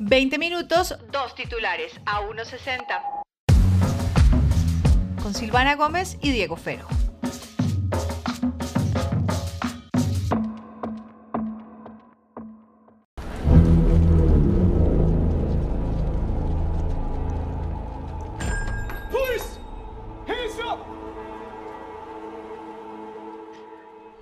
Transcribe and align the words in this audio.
20 0.00 0.38
minutos, 0.38 0.94
dos 1.10 1.34
titulares 1.34 1.92
a 2.06 2.20
1.60. 2.22 3.22
Con 5.22 5.34
Silvana 5.34 5.74
Gómez 5.74 6.16
y 6.22 6.30
Diego 6.30 6.56
Fero. 6.56 6.86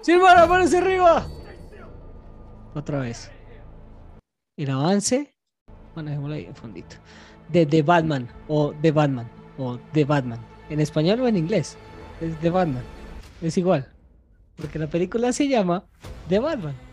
Silvana, 0.01 0.47
manos 0.47 0.73
arriba. 0.73 1.27
Otra 2.75 3.01
vez. 3.01 3.29
El 4.57 4.71
avance. 4.71 5.36
Bueno, 5.97 6.11
dejémoslo 6.11 6.35
ahí 6.35 6.45
en 6.45 6.55
fondito. 6.55 6.97
De 7.49 7.65
The 7.65 7.80
Batman 7.80 8.29
o 8.48 8.75
The 8.83 8.93
Batman 8.93 9.27
o 9.57 9.79
The 9.95 10.05
Batman. 10.05 10.39
En 10.69 10.79
español 10.79 11.23
o 11.23 11.27
en 11.27 11.39
inglés. 11.39 11.79
Es 12.20 12.39
The 12.41 12.51
Batman. 12.51 12.83
Es 13.41 13.57
igual. 13.57 13.91
Porque 14.56 14.79
la 14.79 14.89
película 14.89 15.33
se 15.33 15.48
llama 15.48 15.84
The 16.29 16.39
Batman. 16.39 16.75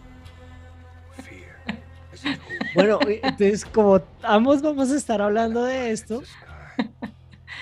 Bueno, 2.75 2.97
entonces 3.05 3.65
como 3.65 4.01
ambos 4.23 4.61
vamos 4.61 4.89
a 4.89 4.95
estar 4.95 5.21
hablando 5.21 5.63
de 5.63 5.91
esto, 5.91 6.23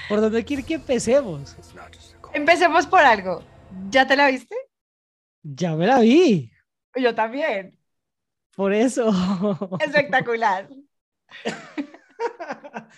¿por 0.07 0.21
dónde 0.21 0.45
quiere 0.45 0.63
que 0.63 0.76
empecemos? 0.76 1.57
Empecemos 2.34 2.85
por 2.85 2.99
algo. 2.99 3.43
¿Ya 3.89 4.07
te 4.07 4.15
la 4.15 4.27
viste? 4.27 4.55
Ya 5.41 5.76
me 5.76 5.87
la 5.87 5.99
vi. 5.99 6.51
Yo 6.95 7.13
también. 7.13 7.77
Por 8.55 8.73
eso. 8.73 9.12
Espectacular. 9.81 10.70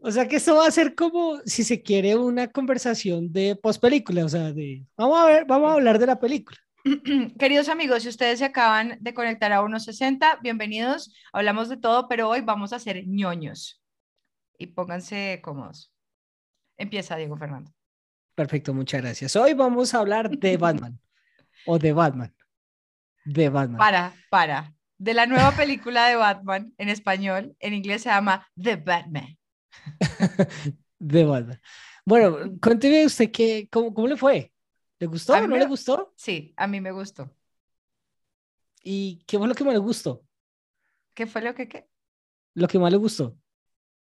o 0.00 0.10
sea 0.10 0.28
que 0.28 0.36
esto 0.36 0.56
va 0.56 0.66
a 0.66 0.70
ser 0.70 0.94
como, 0.94 1.40
si 1.44 1.64
se 1.64 1.82
quiere, 1.82 2.16
una 2.16 2.48
conversación 2.48 3.32
de 3.32 3.56
post 3.56 3.80
película. 3.80 4.24
O 4.24 4.28
sea, 4.28 4.52
de 4.52 4.84
vamos 4.96 5.18
a 5.18 5.26
ver, 5.26 5.44
vamos 5.46 5.70
a 5.70 5.74
hablar 5.74 5.98
de 5.98 6.06
la 6.06 6.18
película. 6.18 6.58
Queridos 7.38 7.68
amigos, 7.68 8.02
si 8.02 8.08
ustedes 8.08 8.38
se 8.38 8.44
acaban 8.44 8.98
de 9.00 9.14
conectar 9.14 9.52
a 9.52 9.60
1.60, 9.60 10.40
bienvenidos. 10.42 11.14
Hablamos 11.32 11.68
de 11.68 11.76
todo, 11.76 12.08
pero 12.08 12.28
hoy 12.28 12.40
vamos 12.40 12.72
a 12.72 12.76
hacer 12.76 13.06
ñoños. 13.06 13.82
Y 14.58 14.68
pónganse 14.68 15.40
cómodos. 15.42 15.92
Empieza, 16.76 17.16
Diego 17.16 17.36
Fernando. 17.36 17.72
Perfecto, 18.34 18.72
muchas 18.72 19.02
gracias. 19.02 19.36
Hoy 19.36 19.54
vamos 19.54 19.94
a 19.94 19.98
hablar 19.98 20.30
de 20.30 20.56
Batman 20.56 20.98
o 21.66 21.78
de 21.78 21.92
Batman. 21.92 22.34
De 23.24 23.48
Batman. 23.48 23.78
Para, 23.78 24.14
para. 24.30 24.77
De 24.98 25.14
la 25.14 25.26
nueva 25.26 25.52
película 25.52 26.08
de 26.08 26.16
Batman 26.16 26.74
en 26.76 26.88
español, 26.88 27.56
en 27.60 27.74
inglés 27.74 28.02
se 28.02 28.08
llama 28.08 28.46
The 28.60 28.76
Batman. 28.76 29.38
de 30.98 31.24
Batman. 31.24 31.60
Bueno, 32.04 32.36
cuénteme 32.60 33.06
usted 33.06 33.30
qué, 33.30 33.68
cómo, 33.70 33.94
cómo 33.94 34.08
le 34.08 34.16
fue. 34.16 34.52
¿Le 34.98 35.06
gustó 35.06 35.34
o 35.34 35.46
no 35.46 35.56
le 35.56 35.66
gustó? 35.66 36.12
Sí, 36.16 36.52
a 36.56 36.66
mí 36.66 36.80
me 36.80 36.90
gustó. 36.90 37.30
¿Y 38.82 39.22
qué 39.26 39.38
fue 39.38 39.46
lo 39.46 39.54
que 39.54 39.64
más 39.64 39.74
le 39.74 39.78
gustó? 39.78 40.24
¿Qué 41.14 41.26
fue 41.26 41.42
lo 41.42 41.54
que 41.54 41.68
qué? 41.68 41.88
Lo 42.54 42.66
que 42.66 42.78
más 42.78 42.90
le 42.90 42.96
gustó. 42.96 43.36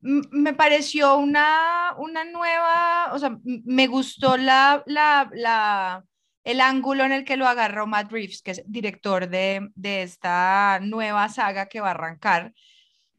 me 0.01 0.53
pareció 0.53 1.17
una, 1.17 1.95
una 1.97 2.25
nueva, 2.25 3.13
o 3.13 3.19
sea, 3.19 3.39
me 3.43 3.87
gustó 3.87 4.37
la, 4.37 4.83
la, 4.85 5.29
la, 5.33 6.05
el 6.43 6.61
ángulo 6.61 7.05
en 7.05 7.11
el 7.13 7.25
que 7.25 7.37
lo 7.37 7.47
agarró 7.47 7.87
Matt 7.87 8.11
Reeves, 8.11 8.41
que 8.41 8.51
es 8.51 8.63
director 8.65 9.29
de, 9.29 9.69
de 9.75 10.03
esta 10.03 10.79
nueva 10.81 11.29
saga 11.29 11.67
que 11.67 11.81
va 11.81 11.89
a 11.89 11.91
arrancar. 11.91 12.53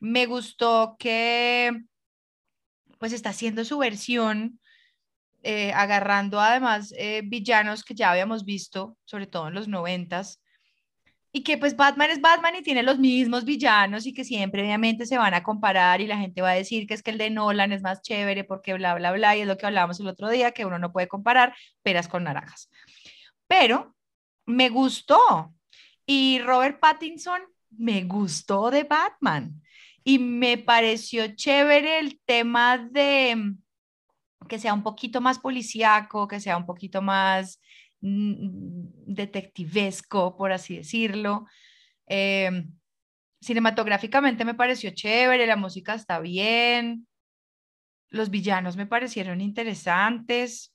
Me 0.01 0.27
gustó 0.27 0.97
que 0.99 1.73
pues 2.99 3.13
está 3.13 3.31
haciendo 3.31 3.65
su 3.65 3.79
versión, 3.79 4.61
eh, 5.43 5.73
agarrando 5.75 6.41
además 6.41 6.95
eh, 6.97 7.23
villanos 7.25 7.85
que 7.85 7.95
ya 7.95 8.11
habíamos 8.11 8.45
visto, 8.45 8.97
sobre 9.05 9.27
todo 9.27 9.49
en 9.49 9.55
los 9.55 9.69
noventas, 9.69 10.41
y 11.33 11.43
que 11.43 11.59
pues 11.59 11.77
Batman 11.77 12.11
es 12.11 12.21
Batman 12.21 12.55
y 12.57 12.63
tiene 12.63 12.83
los 12.83 12.99
mismos 12.99 13.45
villanos 13.45 14.07
y 14.07 14.15
que 14.15 14.25
siempre 14.25 14.63
obviamente 14.63 15.05
se 15.05 15.19
van 15.19 15.35
a 15.35 15.43
comparar 15.43 16.01
y 16.01 16.07
la 16.07 16.17
gente 16.17 16.43
va 16.43 16.51
a 16.51 16.55
decir 16.55 16.87
que 16.87 16.95
es 16.95 17.03
que 17.03 17.11
el 17.11 17.19
de 17.19 17.29
Nolan 17.29 17.73
es 17.73 17.83
más 17.83 18.03
chévere 18.03 18.45
porque 18.45 18.73
bla, 18.75 18.95
bla, 18.95 19.13
bla, 19.13 19.37
y 19.37 19.41
es 19.41 19.47
lo 19.47 19.59
que 19.59 19.67
hablábamos 19.67 19.99
el 20.01 20.07
otro 20.07 20.31
día, 20.31 20.53
que 20.53 20.65
uno 20.65 20.79
no 20.79 20.93
puede 20.93 21.09
comparar 21.09 21.55
peras 21.83 22.09
con 22.09 22.25
naranjas 22.25 22.71
pero 23.65 23.97
me 24.45 24.69
gustó. 24.69 25.55
Y 26.05 26.39
Robert 26.41 26.81
Pattinson 26.81 27.41
me 27.71 28.05
gustó 28.05 28.71
de 28.71 28.85
Batman. 28.85 29.63
Y 30.05 30.19
me 30.19 30.59
pareció 30.59 31.35
chévere 31.35 31.99
el 31.99 32.21
tema 32.27 32.77
de 32.77 33.35
mm, 33.37 33.59
que 34.49 34.59
sea 34.59 34.75
un 34.75 34.83
poquito 34.83 35.23
más 35.23 35.39
policíaco, 35.39 36.29
que 36.29 36.41
sea 36.41 36.59
un 36.59 36.67
poquito 36.67 37.01
más 37.01 37.59
mm, 38.03 39.07
detectivesco, 39.07 40.37
por 40.37 40.53
así 40.53 40.77
decirlo. 40.77 41.47
Em, 42.07 42.71
cinematográficamente 43.41 44.45
me 44.45 44.53
pareció 44.53 44.91
chévere, 44.91 45.47
la 45.47 45.57
música 45.57 45.95
está 45.95 46.21
bien, 46.21 47.09
los 48.11 48.29
villanos 48.29 48.77
me 48.77 48.87
parecieron 48.87 49.41
interesantes. 49.41 50.74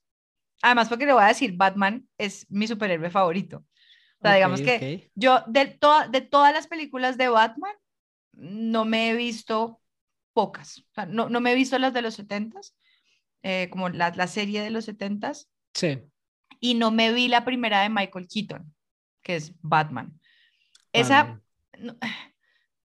Además, 0.62 0.90
porque 0.90 1.06
le 1.06 1.14
voy 1.14 1.24
a 1.24 1.28
decir, 1.28 1.56
Batman 1.56 2.08
es 2.18 2.46
mi 2.50 2.68
superhéroe 2.68 3.10
favorito. 3.10 3.66
O 4.20 4.22
sea, 4.22 4.36
digamos 4.36 4.62
que 4.62 5.10
yo 5.16 5.44
de, 5.48 5.80
de 6.10 6.22
todas 6.22 6.54
las 6.54 6.68
películas 6.68 7.18
de 7.18 7.30
Batman, 7.30 7.74
no 8.34 8.86
me 8.86 9.10
he 9.10 9.16
visto 9.16 9.82
pocas. 10.34 10.80
O 10.80 10.94
sea, 10.94 11.06
no, 11.06 11.30
no 11.30 11.40
me 11.40 11.52
he 11.52 11.56
visto 11.56 11.80
las 11.80 11.94
de 11.94 12.02
los 12.02 12.20
70s, 12.20 12.74
eh, 13.44 13.70
como 13.70 13.90
la, 13.90 14.12
la, 14.12 14.28
serie 14.28 14.62
de 14.62 14.70
los 14.70 14.88
70s. 14.88 15.48
Sí. 15.74 16.00
Y 16.60 16.76
no 16.76 16.92
me 16.92 17.14
vi 17.14 17.30
la 17.30 17.46
primera 17.46 17.82
de 17.82 17.90
Michael 17.90 18.28
Keaton, 18.28 18.74
que 19.24 19.38
es 19.38 19.54
Batman. 19.62 20.20
Esa 20.92 21.40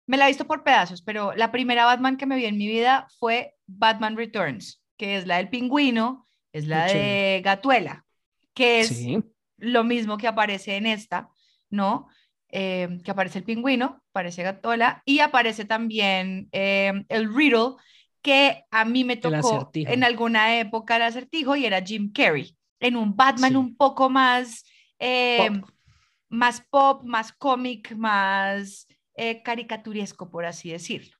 me 0.06 0.17
la 0.17 0.25
he 0.25 0.29
visto 0.29 0.45
por 0.45 0.63
pedazos, 0.63 1.01
pero 1.01 1.33
la 1.33 1.51
primera 1.51 1.85
Batman 1.85 2.17
que 2.17 2.25
me 2.25 2.35
vi 2.35 2.45
en 2.45 2.57
mi 2.57 2.67
vida 2.67 3.07
fue 3.19 3.56
Batman 3.66 4.17
Returns, 4.17 4.83
que 4.97 5.17
es 5.17 5.25
la 5.25 5.38
del 5.38 5.50
pingüino 5.50 6.28
es 6.53 6.68
la 6.68 6.86
de 6.86 7.41
Gatuela, 7.44 8.06
que 8.53 8.80
es 8.80 9.06
lo 9.58 9.84
mismo 9.84 10.18
que 10.18 10.28
aparece 10.28 10.78
en 10.78 10.86
esta, 10.86 11.30
¿no? 11.69 12.08
Eh, 12.50 13.00
que 13.03 13.09
aparece 13.09 13.40
el 13.40 13.46
pingüino, 13.46 14.03
aparece 14.12 14.44
Gatuela 14.44 15.02
y 15.06 15.19
aparece 15.19 15.66
también 15.66 16.47
eh, 16.52 16.94
el 17.09 17.34
Riddle, 17.34 17.75
que 18.22 18.63
a 18.69 18.86
mí 18.86 19.03
me 19.03 19.18
tocó 19.18 19.72
en 19.74 20.03
alguna 20.03 20.59
época 20.59 20.96
el 20.96 21.02
acertijo 21.02 21.56
y 21.56 21.66
era 21.66 21.81
Jim 21.81 22.13
Carrey, 22.13 22.56
en 22.80 22.96
un 22.96 23.16
Batman 23.16 23.56
un 23.56 23.75
poco 23.75 24.09
más, 24.09 24.63
eh, 25.00 25.50
más 26.30 26.62
pop, 26.69 27.03
más 27.03 27.34
cómic, 27.34 27.96
más 27.96 28.88
caricaturesco, 29.44 30.30
por 30.30 30.46
así 30.46 30.72
decirlo. 30.72 31.18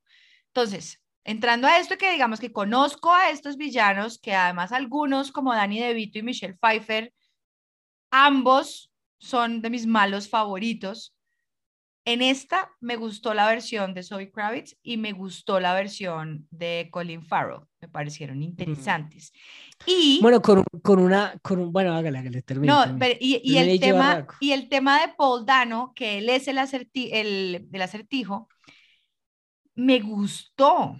Entonces, 0.48 1.03
entrando 1.24 1.68
a 1.68 1.80
esto 1.80 1.98
que 1.98 2.12
digamos 2.12 2.40
que 2.40 2.52
conozco 2.52 3.14
a 3.14 3.30
estos 3.30 3.58
villanos, 3.58 4.20
que 4.20 4.36
además 4.36 4.72
algunos 4.72 5.32
como 5.32 5.54
Danny 5.54 5.80
DeVito 5.80 6.20
y 6.20 6.24
Michelle 6.24 6.58
Pfeiffer, 6.60 7.14
ambos 8.12 8.92
son 9.18 9.62
de 9.62 9.70
mis 9.70 9.88
malos 9.88 10.30
favoritos. 10.30 11.16
En 12.06 12.22
esta 12.22 12.70
me 12.82 12.98
gustó 12.98 13.34
la 13.34 13.48
versión 13.48 13.94
de 13.94 14.04
Zoe 14.04 14.30
Kravitz 14.30 14.76
y 14.84 14.98
me 14.98 15.14
gustó 15.14 15.62
la 15.62 15.74
versión 15.74 16.46
de 16.52 16.90
Colin 16.92 17.24
Farrell. 17.24 17.62
Me 17.80 17.88
parecieron 17.88 18.44
interesantes. 18.44 19.32
Y 19.86 20.20
bueno, 20.22 20.42
con, 20.42 20.66
con 20.82 21.00
una, 21.00 21.38
con 21.42 21.60
un, 21.60 21.72
bueno, 21.72 21.94
hágale, 21.94 22.18
hágale, 22.18 22.42
termine. 22.42 22.74
No, 22.74 22.86
y, 23.22 23.40
y 23.42 23.58
el 23.58 23.80
tema, 23.80 24.28
y 24.42 24.52
el 24.52 24.68
tema 24.68 25.00
de 25.00 25.14
Paul 25.14 25.46
Dano, 25.46 25.94
que 25.96 26.18
él 26.18 26.28
es 26.28 26.50
el, 26.50 26.58
el, 26.94 27.70
el 27.72 27.82
acertijo, 27.82 28.50
me 29.76 30.02
gustó 30.02 30.98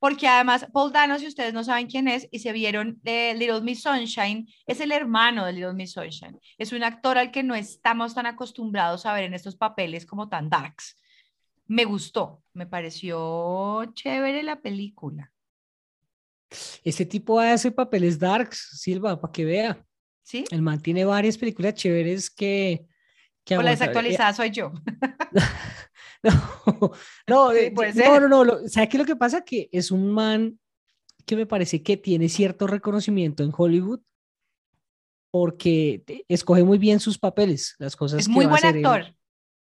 porque 0.00 0.26
además 0.26 0.66
Paul 0.72 0.92
Dano, 0.92 1.18
si 1.18 1.26
ustedes 1.26 1.52
no 1.52 1.62
saben 1.62 1.86
quién 1.86 2.08
es 2.08 2.26
y 2.30 2.38
se 2.38 2.52
vieron 2.52 2.98
de 3.02 3.34
Little 3.34 3.60
Miss 3.60 3.82
Sunshine, 3.82 4.48
es 4.66 4.80
el 4.80 4.92
hermano 4.92 5.44
de 5.44 5.52
Little 5.52 5.74
Miss 5.74 5.92
Sunshine. 5.92 6.40
Es 6.56 6.72
un 6.72 6.82
actor 6.82 7.18
al 7.18 7.30
que 7.30 7.42
no 7.42 7.54
estamos 7.54 8.14
tan 8.14 8.24
acostumbrados 8.24 9.04
a 9.04 9.12
ver 9.12 9.24
en 9.24 9.34
estos 9.34 9.56
papeles 9.56 10.06
como 10.06 10.28
tan 10.30 10.48
darks. 10.48 10.96
Me 11.66 11.84
gustó, 11.84 12.42
me 12.54 12.66
pareció 12.66 13.84
chévere 13.92 14.42
la 14.42 14.60
película. 14.62 15.30
Ese 16.82 17.04
tipo 17.04 17.38
hace 17.38 17.70
papeles 17.70 18.18
darks, 18.18 18.80
Silva, 18.80 19.20
para 19.20 19.30
que 19.30 19.44
vea. 19.44 19.84
Sí. 20.22 20.46
El 20.50 20.62
man 20.62 20.80
tiene 20.80 21.04
varias 21.04 21.36
películas 21.36 21.74
chéveres 21.74 22.30
que... 22.30 22.86
que 23.44 23.58
o 23.58 23.62
la 23.62 23.70
desactualizada 23.70 24.32
soy 24.32 24.50
yo. 24.50 24.72
No, 27.26 27.52
no, 27.52 28.20
no, 28.20 28.28
no, 28.28 28.44
no, 28.44 28.68
¿sabes 28.68 28.88
qué 28.88 28.98
lo 28.98 29.04
que 29.04 29.16
pasa? 29.16 29.42
Que 29.42 29.68
es 29.72 29.90
un 29.90 30.10
man 30.12 30.58
que 31.24 31.36
me 31.36 31.46
parece 31.46 31.82
que 31.82 31.96
tiene 31.96 32.28
cierto 32.28 32.66
reconocimiento 32.66 33.42
en 33.42 33.52
Hollywood 33.56 34.00
porque 35.30 36.02
escoge 36.28 36.64
muy 36.64 36.78
bien 36.78 36.98
sus 37.00 37.18
papeles, 37.18 37.76
las 37.78 37.94
cosas 37.94 38.20
es 38.20 38.28
muy 38.28 38.46
buen 38.46 38.64
actor. 38.64 39.14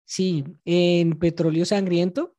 sí, 0.04 0.44
en 0.64 1.18
Petróleo 1.18 1.64
Sangriento. 1.64 2.36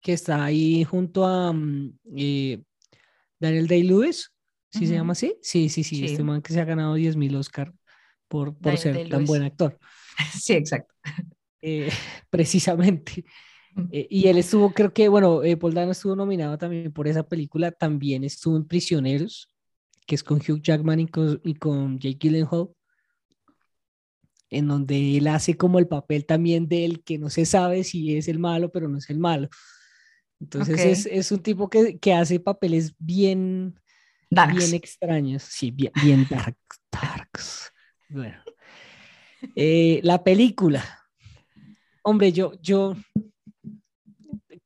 que 0.00 0.12
está 0.12 0.44
ahí 0.44 0.82
junto 0.82 1.24
a 1.24 1.52
mm, 1.52 1.98
eh, 2.16 2.62
Daniel 3.38 3.68
Day-Lewis, 3.68 4.32
¿sí 4.70 4.86
se 4.86 4.94
llama 4.94 5.12
así? 5.12 5.36
Sí, 5.42 5.68
sí, 5.68 5.84
sí, 5.84 5.96
Sí. 5.96 6.04
este 6.06 6.24
man 6.24 6.42
que 6.42 6.52
se 6.52 6.60
ha 6.60 6.64
ganado 6.64 6.96
10.000 6.96 7.36
Oscar 7.36 7.72
por, 8.26 8.54
por 8.56 8.62
Daniel 8.74 8.78
ser 8.78 9.08
tan 9.08 9.24
buen 9.24 9.42
actor, 9.44 9.78
Sí, 10.42 10.54
exacto. 10.54 10.92
Eh, 11.62 11.88
precisamente. 12.30 13.24
Ujú. 13.76 13.88
Eh, 13.90 14.06
y 14.10 14.28
él 14.28 14.38
estuvo, 14.38 14.72
creo 14.72 14.92
que, 14.92 15.08
bueno, 15.08 15.42
eh, 15.42 15.56
Paul 15.56 15.74
Dano 15.74 15.92
estuvo 15.92 16.14
nominado 16.14 16.58
también 16.58 16.92
por 16.92 17.08
esa 17.08 17.22
película, 17.26 17.72
también 17.72 18.24
estuvo 18.24 18.56
en 18.56 18.66
Prisioneros, 18.66 19.48
que 20.06 20.14
es 20.14 20.22
con 20.22 20.38
Hugh 20.38 20.60
Jackman 20.60 21.00
y 21.00 21.06
con, 21.06 21.40
y 21.42 21.54
con 21.54 21.98
Jake 21.98 22.18
Gyllenhaal, 22.20 22.68
en 24.50 24.68
donde 24.68 25.16
él 25.16 25.26
hace 25.28 25.56
como 25.56 25.78
el 25.78 25.88
papel 25.88 26.26
también 26.26 26.68
del 26.68 27.02
que 27.02 27.16
no 27.16 27.30
se 27.30 27.46
sabe 27.46 27.84
si 27.84 28.16
es 28.16 28.28
el 28.28 28.38
malo, 28.38 28.70
pero 28.70 28.88
no 28.88 28.98
es 28.98 29.08
el 29.08 29.18
malo. 29.18 29.48
Entonces 30.40 30.84
es, 30.84 31.06
es 31.06 31.32
un 31.32 31.38
tipo 31.38 31.70
que, 31.70 31.98
que 31.98 32.12
hace 32.12 32.40
papeles 32.40 32.94
bien, 32.98 33.78
Darks. 34.28 34.56
bien 34.56 34.74
extraños, 34.74 35.44
sí, 35.44 35.70
bien, 35.70 35.92
bien 36.02 36.26
dark, 36.28 36.56
darks. 36.90 37.72
Bueno. 38.08 38.38
Eh, 39.56 39.98
la 40.04 40.22
película. 40.22 41.01
Hombre, 42.02 42.32
yo, 42.32 42.52
yo, 42.60 42.94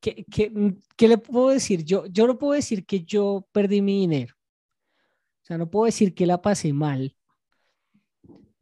¿qué, 0.01 0.25
qué, 0.31 0.75
qué 0.97 1.09
le 1.09 1.19
puedo 1.19 1.49
decir? 1.51 1.85
Yo, 1.85 2.07
yo 2.07 2.27
no 2.27 2.39
puedo 2.39 2.53
decir 2.55 2.85
que 2.87 3.05
yo 3.05 3.47
perdí 3.53 3.83
mi 3.83 4.01
dinero. 4.01 4.35
O 5.43 5.47
sea, 5.47 5.59
no 5.59 5.69
puedo 5.71 5.85
decir 5.87 6.15
que 6.15 6.27
la 6.27 6.41
pasé 6.41 6.73
mal 6.73 7.15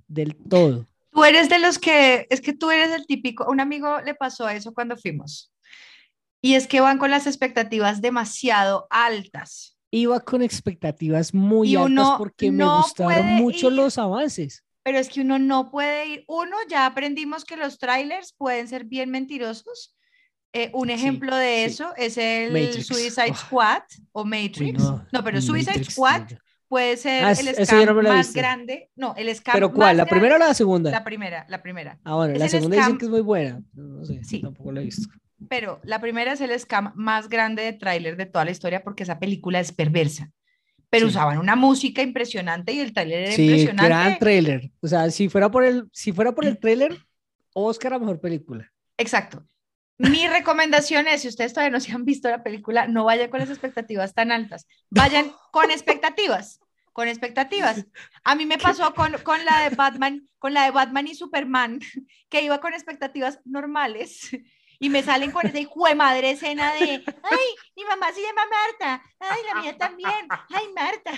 del 0.09 0.37
todo. 0.37 0.87
Tú 1.13 1.25
eres 1.25 1.49
de 1.49 1.59
los 1.61 1.79
que, 1.79 2.27
es 2.31 2.41
que 2.41 2.53
tú 2.53 2.71
eres 2.71 2.91
el 2.91 3.07
típico, 3.07 3.49
un 3.49 3.61
amigo 3.61 4.01
le 4.01 4.15
pasó 4.15 4.49
eso 4.49 4.75
cuando 4.75 4.97
fuimos. 4.97 5.53
Y 6.43 6.57
es 6.57 6.67
que 6.67 6.81
van 6.81 6.99
con 6.99 7.11
las 7.11 7.27
expectativas 7.27 8.03
demasiado 8.03 8.87
altas. 8.91 9.79
Iba 9.91 10.19
con 10.21 10.43
expectativas 10.43 11.33
muy 11.33 11.69
Y 11.73 11.77
altas 11.77 12.19
porque 12.19 12.51
me 12.51 12.65
gustaron 12.65 13.27
mucho 13.37 13.69
ir- 13.71 13.75
los 13.75 13.97
avances. 13.97 14.64
Pero 14.85 14.99
es 14.99 15.09
que 15.09 15.23
uno 15.23 15.39
no 15.39 15.71
puede 15.71 16.07
ir. 16.07 16.25
Uno, 16.29 16.57
ya 16.69 16.87
aprendimos 16.87 17.45
que 17.45 17.57
los 17.57 17.79
trailers 17.79 18.33
pueden 18.37 18.69
ser 18.69 18.85
bien 18.85 19.11
mentirosos. 19.11 19.97
Eh, 20.53 20.71
un 20.73 20.89
ejemplo 20.91 21.35
de 21.35 21.57
sí. 21.57 21.63
eso 21.65 21.93
es 21.97 22.17
el 22.17 22.53
Matrix. 22.53 22.87
Suicide 22.87 23.31
Oh. 23.33 23.35
Squad 23.35 23.83
o 24.13 24.25
Matrix. 24.25 24.79
no, 24.81 25.05
no, 25.11 25.25
pero 25.25 25.41
Suicide 25.41 25.71
Matrix, 25.73 25.93
Squad 25.95 26.23
puede 26.69 26.97
ser 26.97 27.25
Ah, 27.25 27.33
el 27.33 27.47
no 27.47 27.65
scam 27.65 28.03
más 28.05 28.33
grande. 28.33 28.91
No, 28.95 29.15
el 29.17 29.35
scam 29.35 29.55
¿Pero 29.55 29.69
más 29.71 29.77
cuál? 29.77 29.97
¿La 29.97 30.07
primera 30.07 30.37
o 30.37 30.39
la 30.39 30.55
segunda? 30.55 30.91
La 30.93 31.03
primera, 31.03 31.45
la 31.49 31.61
primera. 31.63 31.99
Ah, 32.05 32.15
bueno, 32.15 32.35
es 32.35 32.39
la 32.39 32.49
segunda 32.49 32.77
dicen 32.77 32.99
que 32.99 33.07
es 33.07 33.11
muy 33.11 33.21
buena. 33.23 33.63
No 33.73 34.05
sé, 34.05 34.23
Sí. 34.23 34.43
tampoco 34.43 34.71
la 34.71 34.81
he 34.81 34.85
visto. 34.85 35.09
Pero 35.49 35.81
la 35.83 36.01
primera 36.01 36.33
es 36.35 36.41
el 36.41 36.57
scam 36.61 36.93
más 36.95 37.29
grande 37.29 37.63
de 37.65 37.73
tráiler 37.73 38.17
de 38.17 38.27
toda 38.27 38.45
la 38.45 38.51
historia 38.53 38.85
porque 38.85 39.03
esa 39.03 39.19
película 39.19 39.59
es 39.61 39.73
perversa. 39.73 40.31
Pero 40.95 41.07
Sí. 41.07 41.11
usaban 41.11 41.39
una 41.39 41.57
música 41.57 42.03
impresionante 42.03 42.73
y 42.73 42.79
el 42.81 42.93
tráiler 42.93 43.25
era 43.25 43.33
Sí, 43.33 43.43
impresionante. 43.45 43.85
gran 43.85 44.19
trailer. 44.19 44.71
O 44.81 44.87
sea, 44.89 45.11
si 45.11 45.29
fuera 45.29 45.51
por 45.51 45.65
el, 45.65 45.89
si 45.93 46.13
fuera 46.13 46.33
por 46.33 46.45
el 46.45 46.59
trailer, 46.59 46.97
Oscar 47.53 47.95
a 47.95 47.99
mejor 47.99 48.21
película. 48.21 48.71
Exacto. 48.97 49.45
Mi 49.99 50.27
recomendación 50.29 51.07
es, 51.09 51.23
si 51.23 51.29
ustedes 51.29 51.53
todavía 51.53 51.71
no 51.73 51.81
se 51.81 51.93
han 51.93 52.05
visto 52.05 52.29
la 52.29 52.43
película, 52.43 52.87
no 52.87 53.05
vayan 53.05 53.29
con 53.31 53.41
las 53.41 53.51
expectativas 53.51 54.15
tan 54.15 54.31
altas. 54.33 54.67
Vayan 54.91 55.33
con 55.53 55.71
expectativas, 55.71 56.61
con 56.93 57.09
expectativas. 57.09 57.87
A 58.23 58.35
mí 58.37 58.47
me 58.47 58.59
pasó 58.59 58.95
con, 58.95 59.13
con 59.25 59.45
la 59.45 59.69
de 59.69 59.75
Batman, 59.75 60.29
con 60.39 60.55
la 60.55 60.65
de 60.65 60.71
Batman 60.71 61.09
y 61.09 61.15
Superman, 61.15 61.81
que 62.29 62.43
iba 62.43 62.61
con 62.61 62.73
expectativas 62.73 63.41
normales 63.45 64.31
y 64.85 64.91
me 64.91 65.03
salen 65.03 65.31
con 65.31 65.47
esa 65.47 65.59
hijo 65.59 65.87
de 65.87 65.95
madre 65.95 66.33
escena 66.33 66.75
de, 66.75 67.03
ay, 67.23 67.49
mi 67.75 67.85
mamá 67.85 68.13
se 68.13 68.21
llama 68.21 68.43
Marta, 68.51 69.03
ay, 69.19 69.41
la 69.47 69.61
mía 69.63 69.79
también, 69.79 70.29
ay, 70.51 70.65
Marta. 70.75 71.13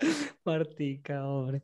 Martica, 0.44 1.26
hombre. 1.26 1.60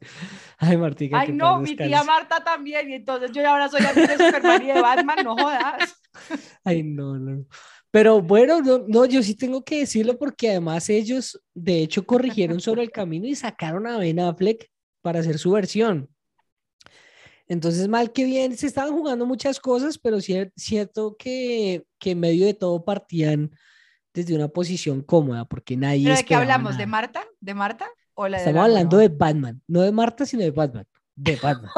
Ay, 0.59 0.77
Martica. 0.77 1.21
Ay, 1.21 1.31
no, 1.31 1.61
mi 1.61 1.77
tía. 1.77 2.03
Marta 2.03 2.43
también, 2.43 2.91
y 2.91 2.95
entonces 2.95 3.31
yo 3.31 3.49
ahora 3.49 3.69
soy 3.69 3.87
amiga 3.87 4.17
de 4.17 4.27
Superman 4.27 4.63
y 4.63 4.67
de 4.67 4.81
Batman, 4.81 5.19
no 5.23 5.37
jodas. 5.37 6.03
Ay, 6.65 6.83
no, 6.83 7.17
no. 7.17 7.47
Pero 7.93 8.21
bueno, 8.21 8.61
no, 8.61 8.85
no, 8.89 9.05
yo 9.05 9.23
sí 9.23 9.37
tengo 9.37 9.63
que 9.63 9.79
decirlo 9.79 10.19
porque 10.19 10.51
además 10.51 10.91
ellos, 10.91 11.41
de 11.55 11.79
hecho, 11.79 12.05
corrigieron 12.05 12.61
sobre 12.61 12.83
el 12.83 12.91
camino 12.91 13.29
y 13.29 13.37
sacaron 13.37 13.87
a 13.87 13.99
Ben 13.99 14.19
Affleck 14.19 14.69
para 15.01 15.21
hacer 15.21 15.39
su 15.39 15.53
versión. 15.53 16.09
Entonces, 17.49 17.89
mal 17.89 18.13
que 18.13 18.25
bien, 18.25 18.57
se 18.57 18.67
estaban 18.67 18.93
jugando 18.93 19.27
muchas 19.27 19.61
cosas, 19.61 19.99
pero 19.99 20.19
cier- 20.19 20.53
cierto 20.57 21.17
que, 21.19 21.85
que 21.99 22.13
en 22.13 22.21
medio 22.21 22.47
de 22.47 22.55
todo 22.55 22.85
partían 22.85 23.51
desde 24.15 24.35
una 24.35 24.49
posición 24.49 25.03
cómoda, 25.03 25.45
porque 25.45 25.77
nadie 25.77 26.05
¿Pero 26.05 26.17
de 26.17 26.25
qué 26.25 26.35
hablamos? 26.35 26.73
¿De 26.79 26.87
nada. 26.87 26.87
Marta? 26.87 27.25
¿De 27.41 27.55
Marta? 27.55 27.87
¿O 28.15 28.29
la 28.29 28.39
de 28.39 28.45
Estamos 28.45 28.61
la 28.61 28.65
hablando 28.65 28.97
nueva? 28.97 29.09
de 29.11 29.17
Batman, 29.17 29.63
no 29.67 29.81
de 29.83 29.93
Marta, 29.93 30.25
sino 30.27 30.43
de 30.43 30.51
Batman. 30.53 30.87
De 31.17 31.37
Batman. 31.43 31.71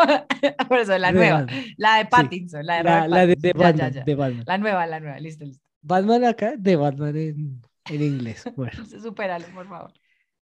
Por 0.69 0.79
eso, 0.79 0.97
la 0.99 1.09
de 1.09 1.15
nueva. 1.15 1.41
Batman. 1.41 1.65
La 1.79 1.97
de 1.99 2.07
Pattinson, 2.07 2.67
la 2.67 2.77
de 2.77 2.83
La, 2.85 3.09
la 3.09 3.27
de, 3.27 3.37
de 3.37 3.55
Pattinson. 3.55 3.57
Ya, 3.57 3.59
ya, 3.59 3.65
Batman, 3.73 3.93
ya. 3.93 4.05
de 4.05 4.15
Batman. 4.15 4.45
La 4.47 4.59
nueva, 4.59 4.87
la 4.87 5.01
nueva, 5.01 5.19
listo, 5.21 5.45
listo. 5.45 5.65
Batman 5.83 6.25
acá, 6.25 6.55
de 6.57 6.77
Batman 6.77 7.17
en, 7.17 7.63
en 7.87 8.03
inglés. 8.03 8.45
Bueno. 8.55 8.85
Supéralo, 9.03 9.47
por 9.55 9.69
favor. 9.69 9.93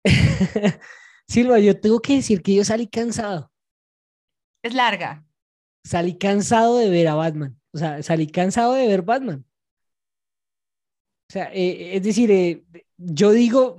Silva, 1.28 1.58
yo 1.58 1.78
tengo 1.78 2.00
que 2.00 2.16
decir 2.16 2.42
que 2.42 2.54
yo 2.54 2.64
salí 2.64 2.86
cansado. 2.86 3.50
Es 4.68 4.74
larga. 4.74 5.24
Salí 5.82 6.18
cansado 6.18 6.76
de 6.76 6.90
ver 6.90 7.08
a 7.08 7.14
Batman. 7.14 7.58
O 7.72 7.78
sea, 7.78 8.02
salí 8.02 8.26
cansado 8.26 8.74
de 8.74 8.86
ver 8.86 9.00
Batman. 9.00 9.46
O 11.30 11.32
sea, 11.32 11.50
eh, 11.54 11.96
es 11.96 12.02
decir, 12.02 12.30
eh, 12.30 12.64
yo 12.98 13.30
digo, 13.32 13.78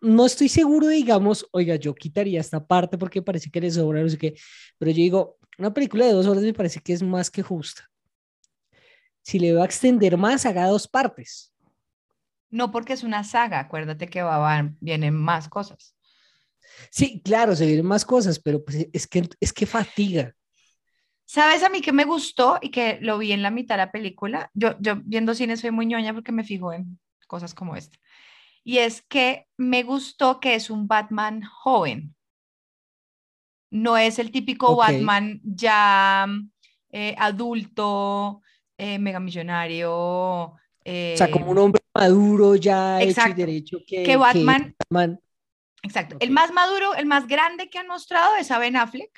no 0.00 0.24
estoy 0.24 0.48
seguro, 0.48 0.88
digamos, 0.88 1.46
oiga, 1.52 1.76
yo 1.76 1.94
quitaría 1.94 2.40
esta 2.40 2.66
parte 2.66 2.96
porque 2.96 3.20
parece 3.20 3.50
que 3.50 3.60
le 3.60 3.70
sobra, 3.70 4.00
no 4.02 4.08
sé 4.08 4.16
qué, 4.16 4.34
pero 4.78 4.90
yo 4.92 4.96
digo, 4.96 5.38
una 5.58 5.74
película 5.74 6.06
de 6.06 6.12
dos 6.14 6.26
horas 6.26 6.42
me 6.42 6.54
parece 6.54 6.80
que 6.80 6.94
es 6.94 7.02
más 7.02 7.30
que 7.30 7.42
justa. 7.42 7.90
Si 9.22 9.38
le 9.38 9.52
va 9.52 9.62
a 9.62 9.66
extender 9.66 10.16
más, 10.16 10.46
haga 10.46 10.66
dos 10.66 10.88
partes. 10.88 11.52
No 12.48 12.70
porque 12.70 12.94
es 12.94 13.02
una 13.02 13.24
saga, 13.24 13.60
acuérdate 13.60 14.08
que 14.08 14.22
va, 14.22 14.38
van- 14.38 14.78
vienen 14.80 15.14
más 15.14 15.50
cosas. 15.50 15.94
Sí, 16.90 17.20
claro, 17.22 17.54
se 17.54 17.66
vienen 17.66 17.86
más 17.86 18.04
cosas, 18.04 18.38
pero 18.38 18.64
pues 18.64 18.86
es 18.92 19.06
que, 19.06 19.28
es 19.40 19.52
que 19.52 19.66
fatiga. 19.66 20.34
¿Sabes 21.24 21.62
a 21.62 21.68
mí 21.68 21.80
que 21.80 21.92
me 21.92 22.04
gustó 22.04 22.58
y 22.60 22.70
que 22.70 22.98
lo 23.00 23.18
vi 23.18 23.32
en 23.32 23.42
la 23.42 23.50
mitad 23.50 23.76
de 23.76 23.84
la 23.84 23.92
película? 23.92 24.50
Yo, 24.54 24.74
yo 24.80 24.96
viendo 25.04 25.34
cine 25.34 25.56
soy 25.56 25.70
muy 25.70 25.86
ñoña 25.86 26.12
porque 26.12 26.32
me 26.32 26.42
fijo 26.44 26.72
en 26.72 26.98
cosas 27.28 27.54
como 27.54 27.76
esta. 27.76 27.98
Y 28.64 28.78
es 28.78 29.02
que 29.02 29.46
me 29.56 29.82
gustó 29.84 30.40
que 30.40 30.54
es 30.54 30.70
un 30.70 30.88
Batman 30.88 31.42
joven. 31.42 32.14
No 33.70 33.96
es 33.96 34.18
el 34.18 34.32
típico. 34.32 34.76
Batman 34.76 35.40
ya 35.44 36.26
eh, 36.90 37.14
adulto, 37.18 38.42
eh, 38.76 38.98
megamillonario. 38.98 39.92
O 39.94 40.58
sea, 41.14 41.30
como 41.30 41.46
eh, 41.46 41.50
un 41.50 41.58
hombre 41.58 41.82
maduro 41.94 42.56
ya 42.56 43.00
hecho 43.00 43.28
y 43.28 43.34
derecho 43.34 43.78
que, 43.86 44.02
que 44.02 44.16
Batman, 44.16 44.74
Batman- 44.90 45.20
exacto, 45.82 46.16
el 46.20 46.30
más 46.30 46.52
maduro, 46.52 46.94
el 46.94 47.06
más 47.06 47.26
grande 47.26 47.68
que 47.70 47.78
han 47.78 47.86
mostrado 47.88 48.36
es 48.36 48.50
a 48.50 48.58
Ben 48.58 48.76
Affleck. 48.76 49.10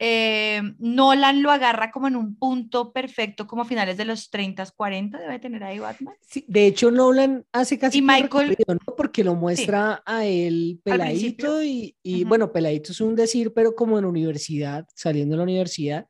Eh, 0.00 0.60
Nolan 0.78 1.40
lo 1.40 1.52
agarra 1.52 1.92
como 1.92 2.08
en 2.08 2.16
un 2.16 2.36
punto 2.36 2.92
perfecto, 2.92 3.46
como 3.46 3.62
a 3.62 3.64
finales 3.64 3.96
de 3.96 4.04
los 4.04 4.28
30, 4.28 4.66
40, 4.74 5.18
debe 5.18 5.38
tener 5.38 5.62
ahí 5.62 5.78
Batman. 5.78 6.14
Sí, 6.20 6.44
de 6.48 6.66
hecho, 6.66 6.90
Nolan 6.90 7.46
hace 7.52 7.78
casi 7.78 7.98
Y 7.98 8.02
Michael- 8.02 8.56
¿no? 8.66 8.94
Porque 8.96 9.22
lo 9.22 9.36
muestra 9.36 10.02
a 10.04 10.24
él 10.24 10.80
peladito 10.82 11.62
y, 11.62 11.94
bueno, 12.26 12.52
peladito 12.52 12.90
es 12.92 13.00
un 13.00 13.14
decir, 13.14 13.52
pero 13.54 13.74
como 13.74 13.98
en 13.98 14.04
universidad, 14.04 14.86
saliendo 14.94 15.34
de 15.34 15.38
la 15.38 15.44
universidad. 15.44 16.06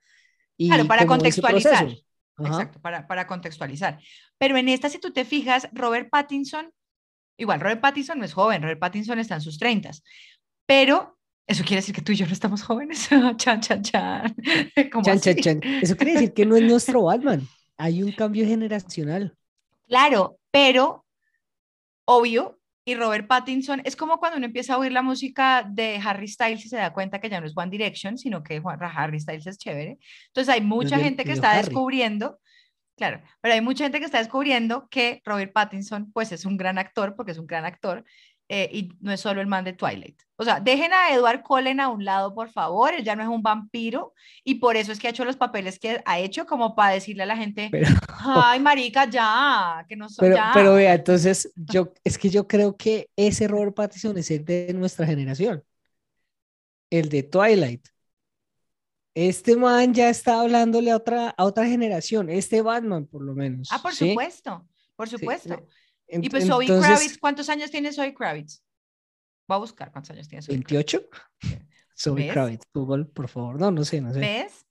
Y 0.57 0.69
Claro, 0.69 0.87
para 0.87 1.07
contextualizar. 1.07 1.89
Exacto, 2.39 2.81
para, 2.81 3.07
para 3.07 3.27
contextualizar. 3.27 4.01
Pero 4.39 4.57
en 4.57 4.69
esta, 4.71 4.89
si 4.89 4.99
tú 4.99 5.13
te 5.13 5.25
fijas, 5.25 5.69
Robert 5.73 6.09
Pattinson, 6.11 6.73
igual, 7.37 7.61
Robert 7.61 7.81
Pattinson 7.81 8.19
no 8.19 8.25
es 8.25 8.33
joven, 8.35 8.63
Robert 8.63 8.81
Pattinson 8.81 9.19
está 9.19 9.35
en 9.37 9.41
sus 9.41 9.59
30, 9.59 9.91
pero 10.67 11.19
eso 11.47 11.63
quiere 11.63 11.77
decir 11.77 11.95
que 11.95 12.01
tú 12.03 12.13
y 12.13 12.17
yo 12.17 12.27
no 12.27 12.33
estamos 12.33 12.63
jóvenes. 12.63 13.09
chan, 13.37 13.61
chan, 13.61 13.83
chan. 13.83 14.35
¿Cómo 14.93 15.05
Chan, 15.05 15.21
chan, 15.21 15.33
así? 15.35 15.41
chan. 15.43 15.61
Eso 15.83 15.97
quiere 15.97 16.13
decir 16.15 16.33
que 16.33 16.47
no 16.47 16.57
es 16.57 16.63
nuestro 16.63 17.03
Batman. 17.03 17.47
Hay 17.77 18.03
un 18.03 18.13
cambio 18.13 18.47
generacional. 18.47 19.37
Claro, 19.87 20.39
pero 20.51 21.05
obvio, 22.07 22.59
y 22.87 22.95
Robert 22.95 23.27
Pattinson 23.27 23.81
es 23.85 23.97
como 23.97 24.19
cuando 24.19 24.37
uno 24.39 24.47
empieza 24.47 24.75
a 24.75 24.79
oír 24.79 24.93
la 24.93 25.03
música 25.03 25.67
de 25.69 26.01
Harry 26.05 26.29
Styles 26.29 26.65
y 26.65 26.69
se 26.69 26.77
da 26.77 26.93
cuenta 26.93 27.19
que 27.21 27.31
ya 27.31 27.41
no 27.41 27.47
es 27.47 27.53
One 27.57 27.71
Direction, 27.71 28.19
sino 28.19 28.43
que 28.43 28.63
Harry 28.65 29.21
Styles 29.21 29.47
es 29.47 29.59
chévere. 29.59 29.99
Entonces 30.29 30.55
hay 30.55 30.61
mucha 30.61 30.97
de- 30.99 31.05
gente 31.05 31.25
que 31.25 31.33
está 31.33 31.53
Harry. 31.53 31.65
descubriendo, 31.65 32.39
claro, 32.97 33.23
pero 33.41 33.55
hay 33.55 33.61
mucha 33.61 33.85
gente 33.85 33.99
que 33.99 34.07
está 34.07 34.19
descubriendo 34.19 34.89
que 34.89 35.21
Robert 35.25 35.53
Pattinson 35.53 36.11
pues 36.13 36.33
es 36.33 36.45
un 36.45 36.57
gran 36.57 36.79
actor, 36.79 37.15
porque 37.17 37.33
es 37.33 37.39
un 37.39 37.47
gran 37.47 37.65
actor, 37.65 38.05
eh, 38.49 38.69
y 38.71 38.93
no 39.01 39.11
es 39.11 39.21
solo 39.21 39.41
el 39.41 39.47
man 39.47 39.65
de 39.65 39.73
Twilight. 39.73 40.21
O 40.37 40.45
sea, 40.45 40.61
dejen 40.61 40.93
a 40.93 41.15
Edward 41.15 41.43
Cullen 41.43 41.81
a 41.81 41.89
un 41.89 42.05
lado, 42.05 42.35
por 42.35 42.51
favor, 42.51 42.93
él 42.93 43.03
ya 43.03 43.17
no 43.17 43.23
es 43.23 43.29
un 43.29 43.43
vampiro 43.43 44.13
y 44.43 44.57
por 44.57 44.77
eso 44.77 44.93
es 44.93 44.99
que 44.99 45.07
ha 45.07 45.11
hecho 45.11 45.25
los 45.25 45.37
papeles 45.37 45.79
que 45.79 46.03
ha 46.05 46.19
hecho 46.19 46.45
como 46.45 46.75
para 46.75 46.93
decirle 46.93 47.23
a 47.23 47.27
la 47.27 47.39
gente, 47.39 47.71
ay, 48.21 48.61
marica, 48.61 49.09
ya, 49.09 49.87
que 49.89 49.97
no 49.97 50.11
soy 50.11 50.29
pero, 50.29 50.37
ya. 50.37 50.51
Pero 50.53 50.75
vea, 50.75 50.93
entonces, 50.93 51.51
yo, 51.57 51.95
es 52.05 52.19
que 52.19 52.29
yo 52.29 52.47
creo 52.47 52.77
que 52.77 53.09
ese 53.17 53.49
Robert 53.49 53.75
Pattinson 53.75 54.19
es 54.19 54.31
el 54.31 54.45
de 54.45 54.75
nuestra 54.75 55.07
generación, 55.07 55.65
el 56.91 57.09
de 57.09 57.23
Twilight. 57.23 57.94
Este 59.15 59.57
man 59.57 59.95
ya 59.95 60.09
está 60.09 60.41
hablándole 60.41 60.91
a 60.91 60.97
otra, 60.97 61.31
a 61.31 61.45
otra 61.45 61.67
generación, 61.67 62.29
este 62.29 62.63
Batman 62.63 63.07
por 63.07 63.23
lo 63.23 63.35
menos. 63.35 63.69
Ah, 63.71 63.81
por 63.81 63.95
supuesto, 63.95 64.67
por 64.97 65.09
supuesto. 65.09 65.67
y 66.09 66.29
pues 66.29 66.47
Zoe 66.47 66.67
Kravitz, 66.67 67.19
¿cuántos 67.19 67.49
años 67.49 67.71
tiene 67.71 67.93
Zoe 67.93 68.13
Kravitz? 68.13 68.63
Voy 69.47 69.57
a 69.57 69.59
buscar 69.59 69.93
cuántos 69.93 70.11
años 70.11 70.29
tiene 70.29 70.43
Zoe 70.43 70.59
¿28? 70.59 71.07
Zoe 71.97 72.29
Kravitz, 72.29 72.65
Google, 72.75 73.05
por 73.05 73.29
favor. 73.29 73.61
No, 73.61 73.71
no 73.71 73.85
sé, 73.85 74.01
no 74.01 74.13
sé. 74.13 74.19
¿Ves? 74.19 74.67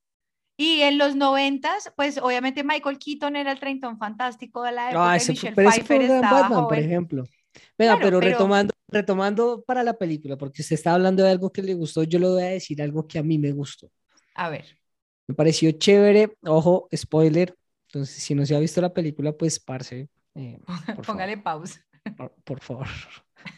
Y 0.57 0.81
en 0.81 0.97
los 0.97 1.15
noventas, 1.15 1.91
pues 1.95 2.17
obviamente 2.17 2.63
Michael 2.63 2.99
Keaton 2.99 3.35
era 3.35 3.51
el 3.51 3.59
treintón 3.59 3.97
fantástico 3.97 4.61
de 4.63 4.71
la 4.73 4.89
época. 4.89 5.11
Ah, 5.11 5.15
ese, 5.15 5.31
Michelle 5.31 5.55
pero 5.55 5.69
Pfeiffer 5.69 6.01
ese 6.01 6.19
fue 6.19 6.21
Batman, 6.21 6.67
por 6.67 6.77
ejemplo. 6.77 7.23
Venga, 7.77 7.97
pero, 7.99 8.19
Retomando, 8.19 8.73
retomando 8.87 9.63
para 9.65 9.83
la 9.83 9.93
película, 9.93 10.37
porque 10.37 10.61
usted 10.61 10.75
está 10.75 10.93
hablando 10.93 11.23
de 11.23 11.31
algo 11.31 11.51
que 11.51 11.63
le 11.63 11.73
gustó, 11.73 12.03
yo 12.03 12.19
le 12.19 12.27
voy 12.27 12.43
a 12.43 12.47
decir 12.47 12.81
algo 12.81 13.07
que 13.07 13.19
a 13.19 13.23
mí 13.23 13.37
me 13.37 13.51
gustó. 13.51 13.89
A 14.35 14.49
ver. 14.49 14.77
Me 15.27 15.35
pareció 15.35 15.71
chévere, 15.71 16.35
ojo, 16.43 16.89
spoiler. 16.95 17.55
Entonces, 17.87 18.15
si 18.23 18.35
no 18.35 18.45
se 18.45 18.55
ha 18.55 18.59
visto 18.59 18.81
la 18.81 18.93
película, 18.93 19.31
pues 19.33 19.59
parce. 19.59 20.09
Eh, 20.35 20.59
Póngale 21.05 21.37
pausa. 21.37 21.85
Por, 22.43 22.59
favor. 22.59 22.87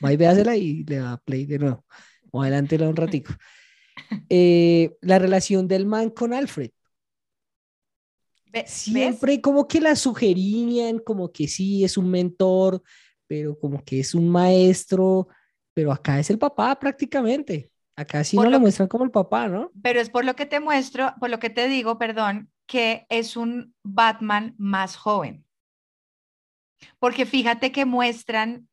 Va 0.03 0.13
y 0.13 0.17
véasela 0.17 0.55
y 0.55 0.83
le 0.83 0.97
da 0.97 1.17
play 1.17 1.45
de 1.45 1.59
nuevo. 1.59 1.85
O 2.31 2.41
adelántela 2.41 2.87
un 2.89 2.95
ratico. 2.95 3.33
Eh, 4.29 4.97
la 4.99 5.19
relación 5.19 5.69
del 5.69 5.85
man 5.85 6.09
con 6.09 6.33
Alfred. 6.33 6.71
Siempre 8.65 9.41
como 9.41 9.67
que 9.67 9.79
la 9.79 9.95
sugerían, 9.95 10.99
como 10.99 11.31
que 11.31 11.47
sí, 11.47 11.83
es 11.83 11.97
un 11.97 12.09
mentor, 12.09 12.83
pero 13.25 13.57
como 13.57 13.83
que 13.83 14.01
es 14.01 14.13
un 14.13 14.29
maestro, 14.29 15.27
pero 15.73 15.91
acá 15.91 16.19
es 16.19 16.29
el 16.29 16.37
papá 16.37 16.77
prácticamente. 16.79 17.71
Acá 17.97 18.23
sí 18.23 18.35
no 18.35 18.49
lo, 18.49 18.59
muestran 18.59 18.89
como 18.89 19.05
el 19.05 19.11
papá, 19.11 19.47
¿no? 19.47 19.71
Pero 19.81 20.01
es 20.01 20.09
por 20.09 20.25
lo 20.25 20.35
que 20.35 20.45
te 20.45 20.59
muestro, 20.59 21.13
por 21.19 21.29
lo 21.29 21.39
que 21.39 21.49
te 21.49 21.67
digo, 21.67 21.97
perdón, 21.97 22.51
que 22.65 23.05
es 23.09 23.37
un 23.37 23.73
Batman 23.83 24.53
más 24.57 24.97
joven. 24.97 25.45
Porque 26.99 27.25
fíjate 27.25 27.71
que 27.71 27.85
muestran. 27.85 28.67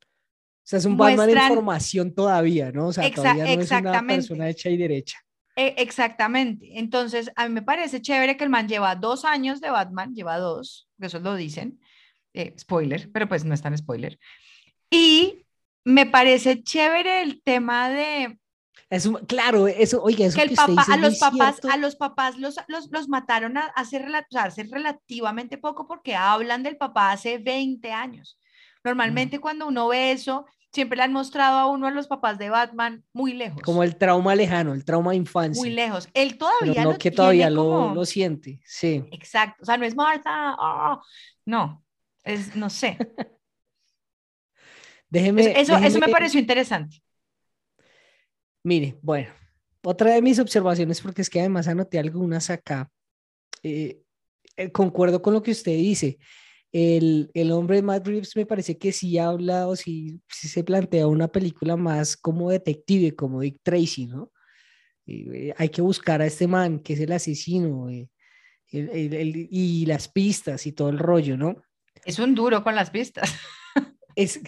O 0.00 0.64
sea, 0.64 0.78
es 0.78 0.84
un 0.84 0.96
Batman 0.96 1.30
en 1.30 1.48
formación 1.48 2.14
todavía, 2.14 2.70
¿no? 2.72 2.88
O 2.88 2.92
sea, 2.92 3.10
todavía 3.10 3.44
no 3.44 3.62
es 3.62 3.70
una 3.70 4.06
persona 4.06 4.48
hecha 4.50 4.68
y 4.68 4.76
derecha. 4.76 5.18
E, 5.56 5.74
exactamente. 5.78 6.78
Entonces, 6.78 7.30
a 7.36 7.48
mí 7.48 7.54
me 7.54 7.62
parece 7.62 8.02
chévere 8.02 8.36
que 8.36 8.44
el 8.44 8.50
man 8.50 8.68
lleva 8.68 8.94
dos 8.96 9.24
años 9.24 9.60
de 9.60 9.70
Batman, 9.70 10.14
lleva 10.14 10.38
dos, 10.38 10.88
eso 10.98 11.18
lo 11.20 11.36
dicen. 11.36 11.80
Eh, 12.34 12.54
spoiler, 12.58 13.10
pero 13.12 13.28
pues 13.28 13.44
no 13.44 13.54
es 13.54 13.62
tan 13.62 13.76
spoiler. 13.76 14.18
Y 14.90 15.46
me 15.84 16.06
parece 16.06 16.62
chévere 16.62 17.22
el 17.22 17.42
tema 17.42 17.90
de 17.90 18.38
claro, 19.26 19.68
eso, 19.68 20.02
oye, 20.02 20.26
eso 20.26 20.36
que, 20.36 20.42
el 20.42 20.54
papá, 20.54 20.84
a 20.90 20.96
los 20.96 21.18
papás, 21.18 21.60
a 21.64 21.76
los 21.76 21.96
papás 21.96 22.38
los, 22.38 22.56
los, 22.68 22.90
los 22.90 23.08
mataron 23.08 23.56
hace, 23.74 24.04
hace, 24.34 24.64
relativamente 24.64 25.58
poco 25.58 25.86
porque 25.86 26.14
hablan 26.14 26.62
del 26.62 26.76
papá 26.76 27.12
hace 27.12 27.38
20 27.38 27.90
años. 27.90 28.38
Normalmente 28.84 29.38
cuando 29.38 29.66
uno 29.68 29.88
ve 29.88 30.12
eso, 30.12 30.44
siempre 30.72 30.96
le 30.96 31.04
han 31.04 31.12
mostrado 31.12 31.58
a 31.58 31.66
uno 31.66 31.86
a 31.86 31.90
los 31.90 32.06
papás 32.06 32.38
de 32.38 32.50
Batman 32.50 33.04
muy 33.12 33.34
lejos. 33.34 33.62
Como 33.62 33.82
el 33.82 33.96
trauma 33.96 34.34
lejano, 34.34 34.74
el 34.74 34.84
trauma 34.84 35.12
de 35.12 35.18
infancia. 35.18 35.60
Muy 35.60 35.70
lejos. 35.70 36.08
Él 36.14 36.36
todavía 36.36 36.74
Pero 36.74 36.92
no 36.92 36.98
que 36.98 37.10
todavía 37.10 37.50
lo, 37.50 37.94
lo, 37.94 38.04
siente, 38.04 38.60
sí. 38.64 39.04
Exacto, 39.12 39.62
o 39.62 39.66
sea, 39.66 39.76
no 39.76 39.84
es 39.84 39.94
Marta, 39.94 40.30
ah, 40.58 41.00
no, 41.44 41.84
es, 42.24 42.56
no 42.56 42.68
sé. 42.68 42.98
déjeme, 45.08 45.60
eso, 45.60 45.76
eso 45.76 45.98
me 45.98 46.08
pareció 46.08 46.40
interesante. 46.40 47.02
Mire, 48.64 48.98
bueno, 49.02 49.30
otra 49.82 50.14
de 50.14 50.22
mis 50.22 50.38
observaciones, 50.38 51.00
porque 51.00 51.22
es 51.22 51.30
que 51.30 51.40
además 51.40 51.68
anoté 51.68 51.98
algunas 51.98 52.50
acá, 52.50 52.90
eh, 53.62 54.02
eh, 54.56 54.70
concuerdo 54.70 55.22
con 55.22 55.34
lo 55.34 55.42
que 55.42 55.50
usted 55.50 55.72
dice. 55.72 56.18
El, 56.70 57.30
el, 57.34 57.52
hombre 57.52 57.76
de 57.76 57.82
Matt 57.82 58.06
Reeves 58.06 58.34
me 58.34 58.46
parece 58.46 58.78
que 58.78 58.92
sí 58.92 59.18
habla 59.18 59.68
o 59.68 59.76
sí, 59.76 60.20
se 60.28 60.64
plantea 60.64 61.06
una 61.06 61.28
película 61.28 61.76
más 61.76 62.16
como 62.16 62.50
detective, 62.50 63.14
como 63.14 63.40
Dick 63.40 63.58
Tracy, 63.62 64.06
¿no? 64.06 64.32
Eh, 65.06 65.52
hay 65.58 65.68
que 65.68 65.82
buscar 65.82 66.22
a 66.22 66.26
este 66.26 66.46
man 66.46 66.78
que 66.78 66.94
es 66.94 67.00
el 67.00 67.12
asesino 67.12 67.90
y 68.70 69.86
las 69.86 70.08
pistas 70.08 70.66
y 70.66 70.72
todo 70.72 70.88
el 70.88 70.98
rollo, 70.98 71.36
¿no? 71.36 71.62
Es 72.04 72.18
un 72.18 72.34
duro 72.34 72.62
con 72.62 72.74
las 72.74 72.90
pistas. 72.90 73.34
Es, 74.14 74.40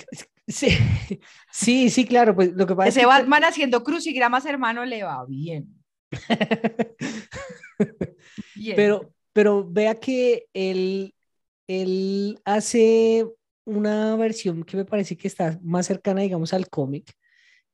Sí, 0.46 0.68
sí, 1.50 1.90
sí, 1.90 2.04
claro. 2.04 2.34
Pues 2.34 2.52
lo 2.52 2.66
que 2.66 2.74
pasa 2.74 2.88
Ese 2.88 3.00
es 3.00 3.06
que... 3.06 3.12
Batman 3.12 3.44
haciendo 3.44 3.82
crucigramas, 3.82 4.44
hermano, 4.46 4.84
le 4.84 5.02
va 5.02 5.24
bien. 5.28 5.68
Pero, 8.76 9.12
pero 9.32 9.68
vea 9.68 9.94
que 9.96 10.46
él, 10.52 11.14
él 11.66 12.38
hace 12.44 13.26
una 13.64 14.14
versión 14.16 14.62
que 14.64 14.76
me 14.76 14.84
parece 14.84 15.16
que 15.16 15.26
está 15.28 15.58
más 15.62 15.86
cercana, 15.86 16.20
digamos, 16.20 16.52
al 16.52 16.68
cómic, 16.68 17.12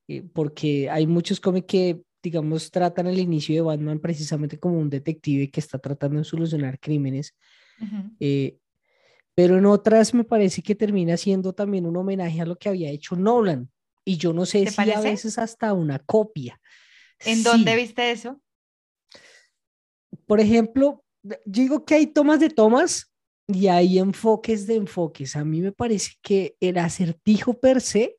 eh, 0.09 0.23
porque 0.23 0.89
hay 0.89 1.07
muchos 1.07 1.41
cómics 1.41 1.67
que, 1.67 2.01
digamos, 2.23 2.71
tratan 2.71 3.09
el 3.09 3.19
inicio 3.19 3.55
de 3.57 3.61
Batman 3.63 3.99
precisamente 3.99 4.59
como 4.59 4.79
un 4.79 4.89
detective 4.89 5.51
que 5.51 5.61
está 5.61 5.79
tratando 5.79 6.19
de 6.19 6.25
solucionar 6.25 6.79
crímenes. 6.79 7.37
Uh 7.81 8.11
pero 9.35 9.59
en 9.59 9.67
otras 9.67 10.15
me 10.15 10.25
parece 10.25 10.63
que 10.63 10.75
termina 10.75 11.17
siendo 11.17 11.53
también 11.53 11.87
un 11.87 11.97
homenaje 11.97 12.41
a 12.41 12.47
lo 12.47 12.57
que 12.57 12.69
había 12.69 12.91
hecho 12.91 13.17
Nolan. 13.17 13.71
Y 14.05 14.17
yo 14.17 14.33
no 14.33 14.47
sé 14.47 14.67
si 14.67 14.91
a 14.91 15.01
veces 15.01 15.39
hasta 15.39 15.73
una 15.73 15.99
copia. 15.99 16.61
¿En 17.21 17.43
dónde 17.43 17.77
viste 17.77 18.11
eso? 18.11 18.41
Por 20.27 20.41
ejemplo, 20.41 21.05
digo 21.45 21.85
que 21.85 21.95
hay 21.95 22.07
tomas 22.07 22.41
de 22.41 22.51
tomas 22.51 23.13
y 23.47 23.69
hay 23.69 23.99
enfoques 23.99 24.67
de 24.67 24.77
enfoques. 24.77 25.37
A 25.37 25.45
mí 25.45 25.61
me 25.61 25.73
parece 25.73 26.13
que 26.23 26.57
el 26.61 26.79
acertijo 26.79 27.61
per 27.61 27.81
se 27.81 28.19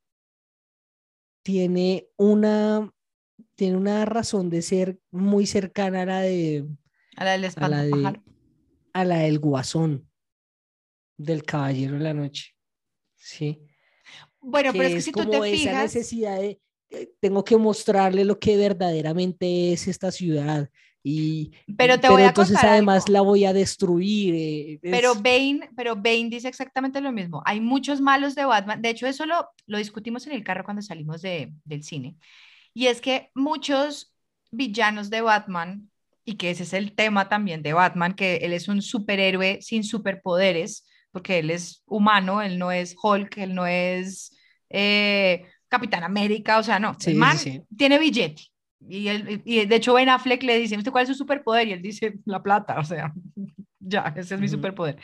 tiene 1.44 2.08
una, 2.18 2.94
tiene 3.56 3.76
una 3.76 4.06
razón 4.06 4.50
de 4.50 4.62
ser 4.62 5.00
muy 5.10 5.46
cercana 5.46 6.04
a 6.04 6.06
la 6.06 6.22
de... 6.22 6.68
A 7.18 7.26
la 7.26 7.32
del 7.32 7.52
a 7.56 7.68
la, 7.68 8.24
a 8.94 9.06
la 9.06 9.20
del 9.20 9.40
guasón 9.40 10.11
del 11.24 11.44
Caballero 11.44 11.98
de 11.98 12.04
la 12.04 12.14
Noche. 12.14 12.56
Sí. 13.16 13.60
Bueno, 14.40 14.72
pero 14.72 14.86
es 14.86 14.96
que 14.96 15.02
si 15.02 15.12
tú 15.12 15.30
te 15.30 15.54
esa 15.54 15.84
necesidad 15.84 16.40
de 16.40 16.60
tengo 17.20 17.44
que 17.44 17.58
mostrarle 17.58 18.26
lo 18.26 18.40
que 18.40 18.58
verdaderamente 18.58 19.74
es 19.74 19.88
esta 19.88 20.12
ciudad 20.12 20.70
y 21.04 21.52
pero 21.76 22.00
te 22.00 22.10
voy 22.10 22.22
a 22.22 22.28
entonces 22.28 22.58
además 22.62 23.10
la 23.10 23.22
voy 23.22 23.46
a 23.46 23.54
destruir 23.54 24.36
eh, 24.36 24.80
pero 24.84 25.16
Bane 25.16 25.70
pero 25.76 25.96
Bane 25.96 26.30
dice 26.30 26.48
exactamente 26.48 27.02
lo 27.02 27.12
mismo 27.12 27.42
hay 27.46 27.60
muchos 27.60 28.02
malos 28.02 28.36
de 28.36 28.46
Batman 28.46 28.82
de 28.82 28.90
hecho 28.90 29.08
eso 29.08 29.26
lo, 29.26 29.48
lo 29.66 29.78
discutimos 29.80 30.28
en 30.28 30.34
el 30.34 30.44
carro 30.44 30.64
cuando 30.64 30.82
salimos 30.82 31.22
de, 31.22 31.54
del 31.64 31.84
cine 31.84 32.18
y 32.74 32.88
es 32.88 33.02
que 33.02 33.32
muchos 33.34 34.14
villanos 34.52 35.10
de 35.10 35.22
Batman 35.22 35.90
y 36.24 36.36
que 36.36 36.52
ese 36.52 36.64
es 36.64 36.74
el 36.74 36.94
tema 36.94 37.30
también 37.30 37.64
de 37.64 37.74
Batman 37.74 38.14
que 38.14 38.36
él 38.38 38.54
es 38.54 38.68
un 38.68 38.84
superhéroe 38.84 39.60
sin 39.62 39.84
superpoderes 39.84 40.86
porque 41.12 41.40
él 41.40 41.50
es 41.50 41.84
humano, 41.86 42.42
él 42.42 42.58
no 42.58 42.72
es 42.72 42.96
Hulk, 43.02 43.38
él 43.38 43.54
no 43.54 43.66
es 43.66 44.36
eh, 44.70 45.46
Capitán 45.68 46.04
América, 46.04 46.58
o 46.58 46.64
sea, 46.64 46.80
no, 46.80 46.96
el 47.06 47.16
man 47.16 47.38
tiene 47.78 48.00
billete. 48.00 48.44
Y, 48.88 49.10
él, 49.10 49.42
y 49.46 49.66
de 49.66 49.76
hecho 49.76 49.94
Ben 49.94 50.10
Affleck 50.10 50.42
le 50.44 50.58
dice, 50.58 50.78
¿usted 50.78 50.92
cuál 50.92 51.04
es 51.04 51.10
su 51.10 51.16
superpoder? 51.16 51.68
Y 51.68 51.74
él 51.74 51.82
dice, 51.82 52.16
la 52.26 52.42
plata, 52.42 52.80
o 52.80 52.84
sea, 52.84 53.14
ya, 53.80 54.14
ese 54.16 54.36
es 54.36 54.42
mi 54.42 54.48
superpoder. 54.48 54.98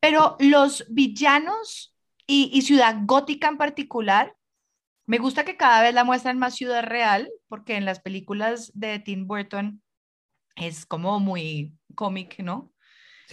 Pero 0.00 0.36
los 0.38 0.84
villanos 0.88 1.94
y, 2.26 2.50
y, 2.52 2.62
Ciudad 2.62 2.96
Gótica 3.02 3.48
en 3.48 3.56
particular, 3.56 4.34
me 5.06 5.18
gusta 5.18 5.44
que 5.44 5.56
cada 5.56 5.82
vez 5.82 5.92
la 5.94 6.04
muestran 6.04 6.38
más 6.38 6.54
ciudad 6.54 6.84
real, 6.84 7.28
porque 7.48 7.76
en 7.76 7.84
las 7.84 8.00
películas 8.00 8.70
de 8.74 8.98
Tim 9.00 9.26
Burton 9.26 9.82
es 10.56 10.86
como 10.86 11.18
muy 11.18 11.74
cómic, 11.94 12.38
¿no? 12.38 12.72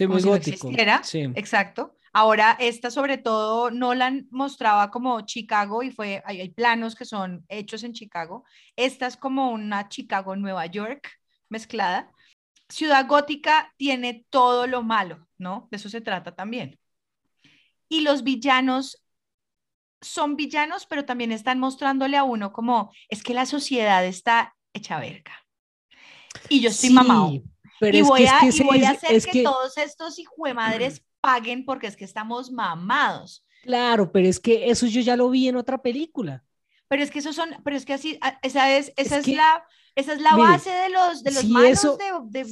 Sí, 0.00 0.06
muy 0.06 0.22
gótico. 0.22 0.70
sí. 1.02 1.20
Exacto. 1.34 1.94
Ahora, 2.14 2.56
esta 2.58 2.90
sobre 2.90 3.18
todo 3.18 3.70
Nolan 3.70 4.26
mostraba 4.30 4.90
como 4.90 5.20
Chicago 5.26 5.82
y 5.82 5.90
fue, 5.90 6.22
hay, 6.24 6.40
hay, 6.40 6.48
planos 6.48 6.94
que 6.94 7.04
son 7.04 7.44
hechos 7.48 7.84
en 7.84 7.92
Chicago. 7.92 8.44
Esta 8.76 9.06
es 9.06 9.18
como 9.18 9.50
una 9.50 9.90
Chicago 9.90 10.36
Nueva 10.36 10.64
York 10.64 11.06
mezclada. 11.50 12.10
Ciudad 12.70 13.06
Gótica 13.06 13.74
tiene 13.76 14.24
todo 14.30 14.66
lo 14.66 14.82
malo, 14.82 15.28
¿no? 15.36 15.68
De 15.70 15.76
eso 15.76 15.90
se 15.90 16.00
trata 16.00 16.34
también. 16.34 16.78
Y 17.90 18.00
los 18.00 18.24
villanos 18.24 19.04
son 20.00 20.34
villanos, 20.34 20.86
pero 20.86 21.04
también 21.04 21.30
están 21.30 21.58
mostrándole 21.58 22.16
a 22.16 22.24
uno 22.24 22.54
como, 22.54 22.90
es 23.10 23.22
que 23.22 23.34
la 23.34 23.44
sociedad 23.44 24.02
está 24.06 24.56
hecha 24.72 24.98
verga. 24.98 25.44
Y 26.48 26.62
yo 26.62 26.70
estoy 26.70 26.88
mamado. 26.88 27.42
Y, 27.80 28.02
voy 28.02 28.26
a, 28.26 28.40
voy 28.64 28.84
a 28.84 28.90
hacer 28.90 29.22
que, 29.24 29.42
todos 29.42 29.76
estos 29.78 30.16
madres 30.54 31.02
paguen 31.20 31.64
porque 31.64 31.86
es 31.86 31.96
que 31.96 32.04
estamos 32.04 32.50
mamados. 32.50 33.44
Claro, 33.62 34.10
pero 34.10 34.28
es 34.28 34.40
que 34.40 34.70
eso 34.70 34.86
yo 34.86 35.00
ya 35.00 35.16
lo 35.16 35.30
vi 35.30 35.48
en 35.48 35.56
otra 35.56 35.80
película. 35.80 36.44
Pero 36.88 37.02
es 37.02 37.10
que 37.10 37.20
esos 37.20 37.36
son, 37.36 37.50
pero 37.62 37.76
es 37.76 37.84
que 37.84 37.92
así, 37.92 38.18
esa 38.42 38.76
es, 38.76 38.92
esa 38.96 39.18
es, 39.18 39.28
la, 39.28 39.64
esa 39.94 40.12
es 40.12 40.20
la 40.20 40.34
base 40.34 40.70
de 40.70 40.90
los, 40.90 41.22
de 41.22 41.32
los 41.32 41.44
malos 41.44 41.98
de, 42.30 42.44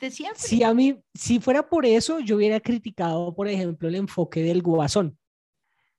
de, 0.00 0.10
siempre. 0.10 0.40
Si 0.40 0.62
a 0.62 0.72
mí, 0.72 0.98
si 1.14 1.40
fuera 1.40 1.68
por 1.68 1.84
eso, 1.84 2.18
yo 2.20 2.36
hubiera 2.36 2.58
criticado, 2.58 3.34
por 3.34 3.48
ejemplo, 3.48 3.88
el 3.88 3.96
enfoque 3.96 4.42
del 4.42 4.62
guasón, 4.62 5.18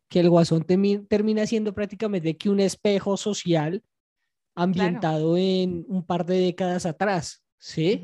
que 0.10 0.22
el 0.22 0.30
guasón 0.30 0.66
termina 0.66 1.46
siendo 1.46 1.74
prácticamente 1.74 2.36
que 2.36 2.50
un 2.50 2.60
espejo 2.60 3.16
social 3.16 3.84
ambientado 4.56 5.38
en 5.38 5.86
un 5.88 6.04
par 6.04 6.26
de 6.26 6.40
décadas 6.40 6.86
atrás, 6.86 7.44
¿sí? 7.58 8.04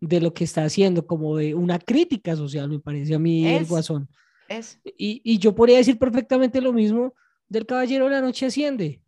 De 0.00 0.20
lo 0.20 0.32
que 0.32 0.44
está 0.44 0.64
haciendo, 0.64 1.06
como 1.06 1.36
de 1.36 1.54
una 1.54 1.78
crítica 1.78 2.34
social, 2.34 2.70
me 2.70 2.80
parece 2.80 3.14
a 3.14 3.18
mí 3.18 3.46
el 3.46 3.66
guasón. 3.66 4.08
Es. 4.48 4.80
Y, 4.84 5.20
y, 5.22 5.38
yo 5.38 5.54
podría 5.54 5.76
decir 5.76 5.98
perfectamente 5.98 6.60
lo 6.60 6.72
mismo 6.72 7.14
del 7.48 7.66
Caballero 7.66 8.06
de 8.06 8.12
la 8.12 8.20
Noche 8.20 8.46
Asciende. 8.46 9.02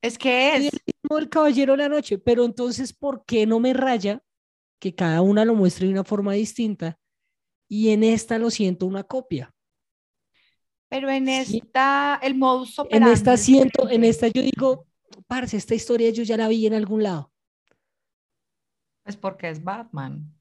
Es 0.00 0.16
que 0.16 0.56
es. 0.56 0.70
El 1.10 1.28
Caballero 1.28 1.72
de 1.72 1.78
la 1.78 1.88
Noche, 1.88 2.18
pero 2.18 2.44
entonces, 2.44 2.92
¿por 2.92 3.24
qué 3.24 3.46
no 3.46 3.60
me 3.60 3.72
raya 3.72 4.22
que 4.78 4.94
cada 4.94 5.22
una 5.22 5.44
lo 5.44 5.54
muestre 5.54 5.86
de 5.86 5.92
una 5.92 6.04
forma 6.04 6.32
distinta 6.34 6.98
y 7.68 7.90
en 7.90 8.04
esta 8.04 8.38
lo 8.38 8.50
siento 8.50 8.86
una 8.86 9.02
copia? 9.02 9.52
Pero 10.88 11.10
en 11.10 11.28
esta, 11.28 12.18
el 12.22 12.34
modus 12.36 12.78
operandi. 12.78 13.10
En 13.10 13.12
esta 13.12 13.36
siento, 13.36 13.88
en 13.88 14.04
esta 14.04 14.28
yo 14.28 14.42
digo, 14.42 14.86
parce, 15.26 15.56
esta 15.56 15.74
historia 15.74 16.10
yo 16.10 16.22
ya 16.22 16.36
la 16.36 16.48
vi 16.48 16.66
en 16.66 16.74
algún 16.74 17.02
lado. 17.02 17.29
Es 19.10 19.16
porque 19.16 19.50
es 19.50 19.62
Batman. 19.62 20.32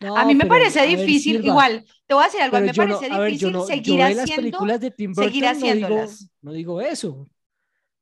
a 0.00 0.24
mí 0.24 0.34
me 0.34 0.46
parece 0.46 0.86
difícil, 0.86 1.44
igual, 1.44 1.84
te 2.06 2.14
voy 2.14 2.22
a 2.22 2.26
decir 2.26 2.40
algo, 2.40 2.56
a 2.56 2.60
mí 2.60 2.66
me 2.66 2.74
parece 2.74 3.10
difícil 3.10 3.60
seguir 3.66 4.02
haciendo, 4.02 4.64
las 4.64 4.80
de 4.80 4.90
Tim 4.92 5.12
Burton, 5.12 5.24
seguir 5.24 5.46
haciéndolas. 5.46 6.30
No 6.40 6.52
digo, 6.52 6.74
no 6.76 6.80
digo, 6.80 6.80
eso. 6.80 7.28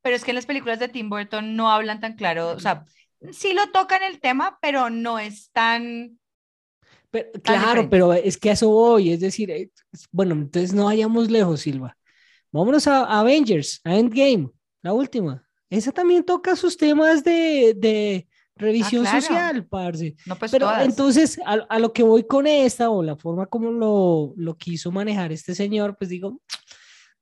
Pero 0.02 0.16
es 0.16 0.22
que 0.22 0.30
en 0.32 0.36
las 0.36 0.46
películas 0.46 0.78
de 0.78 0.88
Tim 0.88 1.08
Burton 1.08 1.56
no 1.56 1.70
hablan 1.70 2.00
tan 2.00 2.14
claro, 2.14 2.50
o 2.50 2.60
sea, 2.60 2.84
sí 3.32 3.54
lo 3.54 3.70
tocan 3.70 4.02
el 4.02 4.20
tema, 4.20 4.58
pero 4.60 4.90
no 4.90 5.18
es 5.18 5.50
tan... 5.50 6.18
claro, 7.42 7.88
pero 7.88 8.12
es 8.12 8.36
que 8.36 8.50
a 8.50 8.52
eso 8.52 8.68
voy, 8.68 9.12
es 9.12 9.20
decir, 9.20 9.50
eh, 9.50 9.70
bueno, 10.12 10.34
entonces 10.34 10.74
no 10.74 10.84
vayamos 10.84 11.30
lejos, 11.30 11.62
Silva. 11.62 11.96
Vámonos 12.52 12.86
a 12.86 13.18
Avengers, 13.18 13.80
a 13.84 13.96
Endgame, 13.96 14.50
la 14.82 14.92
última. 14.92 15.42
Esa 15.68 15.92
también 15.92 16.24
toca 16.24 16.54
sus 16.54 16.76
temas 16.76 17.24
de, 17.24 17.74
de 17.76 18.28
revisión 18.56 19.06
ah, 19.06 19.20
social, 19.20 19.66
parce. 19.66 20.16
No, 20.26 20.36
pues 20.36 20.50
Pero 20.50 20.70
entonces, 20.80 21.38
a, 21.44 21.54
a, 21.68 21.78
lo 21.78 21.92
que 21.92 22.02
voy 22.02 22.24
con 22.24 22.46
esta, 22.46 22.90
o 22.90 23.02
la 23.02 23.16
forma 23.16 23.46
como 23.46 23.70
lo, 23.70 24.32
lo 24.36 24.56
quiso 24.56 24.90
manejar 24.90 25.32
este 25.32 25.54
señor, 25.54 25.96
pues 25.96 26.10
digo, 26.10 26.40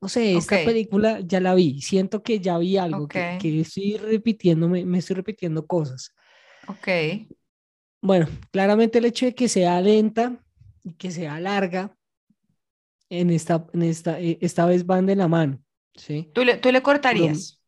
no 0.00 0.08
sé, 0.08 0.36
esta 0.36 0.64
película 0.64 1.20
ya 1.20 1.40
la 1.40 1.54
vi, 1.54 1.80
siento 1.80 2.22
que 2.22 2.40
ya 2.40 2.58
vi 2.58 2.76
algo, 2.76 3.08
que, 3.08 3.38
que, 3.40 3.60
estoy 3.60 3.96
repitiendo, 3.96 4.68
me, 4.68 4.84
me, 4.84 4.98
estoy 4.98 5.16
repitiendo 5.16 5.66
cosas. 5.66 6.14
Ok. 6.68 6.88
Bueno, 8.00 8.28
claramente 8.50 8.98
el 8.98 9.06
hecho 9.06 9.26
de 9.26 9.34
que 9.34 9.48
sea 9.48 9.80
lenta 9.80 10.38
y 10.82 10.92
que 10.92 11.10
sea 11.10 11.40
larga, 11.40 11.96
en 13.08 13.30
esta, 13.30 13.66
en 13.72 13.82
esta, 13.82 14.20
eh, 14.20 14.38
esta 14.40 14.66
vez 14.66 14.86
van 14.86 15.06
de 15.06 15.16
la 15.16 15.28
mano, 15.28 15.62
¿sí? 15.94 16.30
¿Tú 16.34 16.44
le, 16.44 16.56
tú 16.56 16.70
le 16.72 16.82
cortarías? 16.82 17.60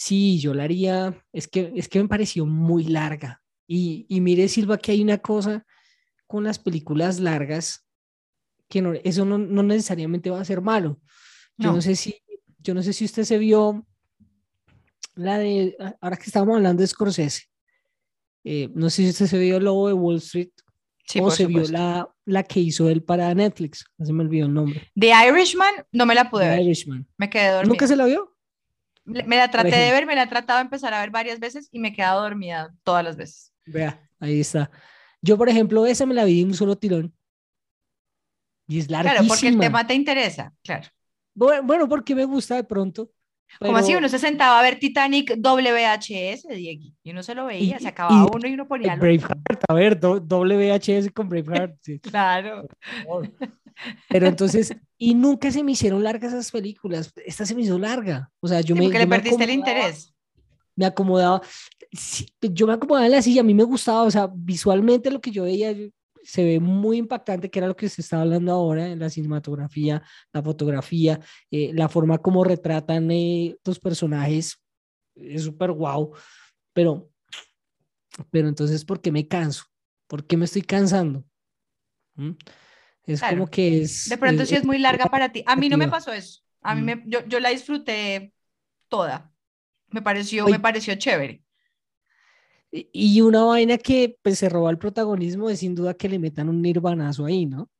Sí, 0.00 0.38
yo 0.38 0.54
la 0.54 0.62
haría, 0.62 1.12
es 1.32 1.48
que, 1.48 1.72
es 1.74 1.88
que 1.88 2.00
me 2.00 2.06
pareció 2.06 2.46
muy 2.46 2.84
larga. 2.84 3.42
Y, 3.66 4.06
y 4.08 4.20
mire, 4.20 4.46
Silva, 4.46 4.78
que 4.78 4.92
hay 4.92 5.02
una 5.02 5.18
cosa 5.18 5.66
con 6.28 6.44
las 6.44 6.60
películas 6.60 7.18
largas, 7.18 7.84
que 8.68 8.80
no, 8.80 8.92
eso 8.92 9.24
no, 9.24 9.38
no 9.38 9.64
necesariamente 9.64 10.30
va 10.30 10.40
a 10.40 10.44
ser 10.44 10.60
malo. 10.60 11.00
Yo 11.56 11.72
no. 11.72 11.82
sé 11.82 11.96
si, 11.96 12.14
yo 12.60 12.74
no 12.74 12.82
sé 12.84 12.92
si 12.92 13.06
usted 13.06 13.24
se 13.24 13.38
vio 13.38 13.84
la 15.16 15.36
de, 15.38 15.76
ahora 16.00 16.16
que 16.16 16.26
estamos 16.26 16.54
hablando 16.54 16.80
de 16.80 16.86
Scorsese, 16.86 17.46
eh, 18.44 18.68
no 18.76 18.90
sé 18.90 19.02
si 19.02 19.08
usted 19.08 19.26
se 19.26 19.38
vio 19.40 19.56
el 19.56 19.64
Lobo 19.64 19.88
de 19.88 19.94
Wall 19.94 20.18
Street 20.18 20.52
o 21.20 21.28
se 21.32 21.46
vio 21.46 21.64
la, 21.64 22.08
la 22.24 22.44
que 22.44 22.60
hizo 22.60 22.88
él 22.88 23.02
para 23.02 23.34
Netflix, 23.34 23.84
no 23.96 24.06
se 24.06 24.12
me 24.12 24.22
olvidó 24.22 24.46
el 24.46 24.54
nombre. 24.54 24.92
The 24.94 25.10
Irishman, 25.28 25.74
no 25.90 26.06
me 26.06 26.14
la 26.14 26.30
pude 26.30 26.44
The 26.44 26.50
ver. 26.50 26.60
Irishman. 26.60 27.04
Me 27.16 27.28
quedé 27.28 27.48
dormida. 27.48 27.68
¿Nunca 27.68 27.88
se 27.88 27.96
la 27.96 28.06
vio? 28.06 28.37
Me 29.08 29.36
la 29.36 29.50
traté 29.50 29.74
de 29.74 29.90
ver, 29.90 30.06
me 30.06 30.14
la 30.14 30.24
he 30.24 30.26
tratado 30.26 30.58
de 30.58 30.64
empezar 30.64 30.92
a 30.92 31.00
ver 31.00 31.10
varias 31.10 31.40
veces 31.40 31.68
y 31.72 31.78
me 31.78 31.88
he 31.88 31.92
quedado 31.92 32.22
dormida 32.22 32.74
todas 32.82 33.02
las 33.02 33.16
veces. 33.16 33.52
Vea, 33.64 34.00
ahí 34.20 34.40
está. 34.40 34.70
Yo, 35.22 35.36
por 35.36 35.48
ejemplo, 35.48 35.86
esa 35.86 36.06
me 36.06 36.14
la 36.14 36.24
vi 36.24 36.42
en 36.42 36.48
un 36.48 36.54
solo 36.54 36.76
tirón. 36.76 37.14
Y 38.66 38.78
es 38.78 38.90
larguísima. 38.90 39.14
Claro, 39.14 39.28
porque 39.28 39.48
el 39.48 39.58
tema 39.58 39.86
te 39.86 39.94
interesa, 39.94 40.52
claro. 40.62 40.86
Bueno, 41.34 41.88
porque 41.88 42.14
me 42.14 42.24
gusta 42.24 42.56
de 42.56 42.64
pronto. 42.64 43.10
Como 43.58 43.78
así 43.78 43.94
uno 43.94 44.08
se 44.10 44.18
sentaba 44.18 44.58
a 44.58 44.62
ver 44.62 44.78
Titanic 44.78 45.36
WHS, 45.38 46.48
Diego, 46.48 46.92
y 47.02 47.10
uno 47.10 47.22
se 47.22 47.34
lo 47.34 47.46
veía, 47.46 47.78
se 47.78 47.88
acababa 47.88 48.26
uno 48.30 48.46
y 48.46 48.52
uno 48.52 48.68
ponía. 48.68 48.94
Braveheart, 48.96 49.64
a 49.68 49.74
ver, 49.74 49.98
WHS 49.98 51.10
con 51.14 51.30
Braveheart. 51.30 51.76
Sí. 51.80 51.98
claro. 52.00 52.68
Pero 54.08 54.26
entonces, 54.26 54.74
y 54.96 55.14
nunca 55.14 55.50
se 55.50 55.62
me 55.62 55.72
hicieron 55.72 56.02
largas 56.02 56.32
esas 56.32 56.50
películas. 56.50 57.12
Esta 57.24 57.46
se 57.46 57.54
me 57.54 57.62
hizo 57.62 57.78
larga. 57.78 58.30
O 58.40 58.48
sea, 58.48 58.60
yo 58.60 58.74
me. 58.74 58.82
Porque 58.82 58.98
le 58.98 59.06
perdiste 59.06 59.44
el 59.44 59.50
interés. 59.50 60.12
Me 60.74 60.86
acomodaba. 60.86 61.42
yo 62.40 62.66
me 62.66 62.72
acomodaba 62.74 63.06
en 63.06 63.12
la 63.12 63.22
silla, 63.22 63.40
a 63.40 63.44
mí 63.44 63.54
me 63.54 63.64
gustaba, 63.64 64.02
o 64.02 64.10
sea, 64.10 64.30
visualmente 64.32 65.10
lo 65.10 65.20
que 65.20 65.30
yo 65.30 65.44
veía 65.44 65.74
se 66.22 66.44
ve 66.44 66.60
muy 66.60 66.98
impactante, 66.98 67.50
que 67.50 67.58
era 67.58 67.68
lo 67.68 67.74
que 67.76 67.88
se 67.88 68.02
está 68.02 68.20
hablando 68.20 68.52
ahora 68.52 68.88
en 68.88 68.98
la 68.98 69.08
cinematografía, 69.08 70.02
la 70.32 70.42
fotografía, 70.42 71.18
eh, 71.50 71.72
la 71.72 71.88
forma 71.88 72.18
como 72.18 72.44
retratan 72.44 73.10
eh, 73.10 73.56
los 73.64 73.80
personajes. 73.80 74.60
Es 75.14 75.44
súper 75.44 75.72
guau. 75.72 76.12
Pero, 76.74 77.10
pero 78.30 78.48
entonces, 78.48 78.84
¿por 78.84 79.00
qué 79.00 79.10
me 79.10 79.26
canso? 79.26 79.64
¿Por 80.06 80.26
qué 80.26 80.36
me 80.36 80.44
estoy 80.44 80.62
cansando? 80.62 81.24
¿Mm? 82.14 82.32
Es 83.08 83.22
como 83.22 83.46
que 83.46 83.82
es... 83.82 84.08
De 84.08 84.18
pronto 84.18 84.44
sí 84.44 84.54
es 84.54 84.64
muy 84.64 84.78
larga 84.78 85.06
para 85.06 85.32
ti. 85.32 85.42
A 85.46 85.56
mí 85.56 85.68
no 85.68 85.78
me 85.78 85.88
pasó 85.88 86.12
eso. 86.12 86.42
A 86.60 86.74
mí 86.74 86.82
me, 86.82 87.02
yo, 87.06 87.24
yo 87.26 87.40
la 87.40 87.48
disfruté 87.48 88.34
toda. 88.88 89.32
Me 89.90 90.02
pareció, 90.02 90.46
me 90.46 90.60
pareció 90.60 90.94
chévere. 90.96 91.42
Y 92.70 93.20
una 93.22 93.44
vaina 93.44 93.78
que 93.78 94.18
pues, 94.22 94.38
se 94.38 94.48
roba 94.50 94.70
el 94.70 94.76
protagonismo 94.76 95.48
es 95.48 95.60
sin 95.60 95.74
duda 95.74 95.94
que 95.94 96.08
le 96.08 96.18
metan 96.18 96.50
un 96.50 96.60
nirvanazo 96.60 97.24
ahí, 97.24 97.46
¿no? 97.46 97.70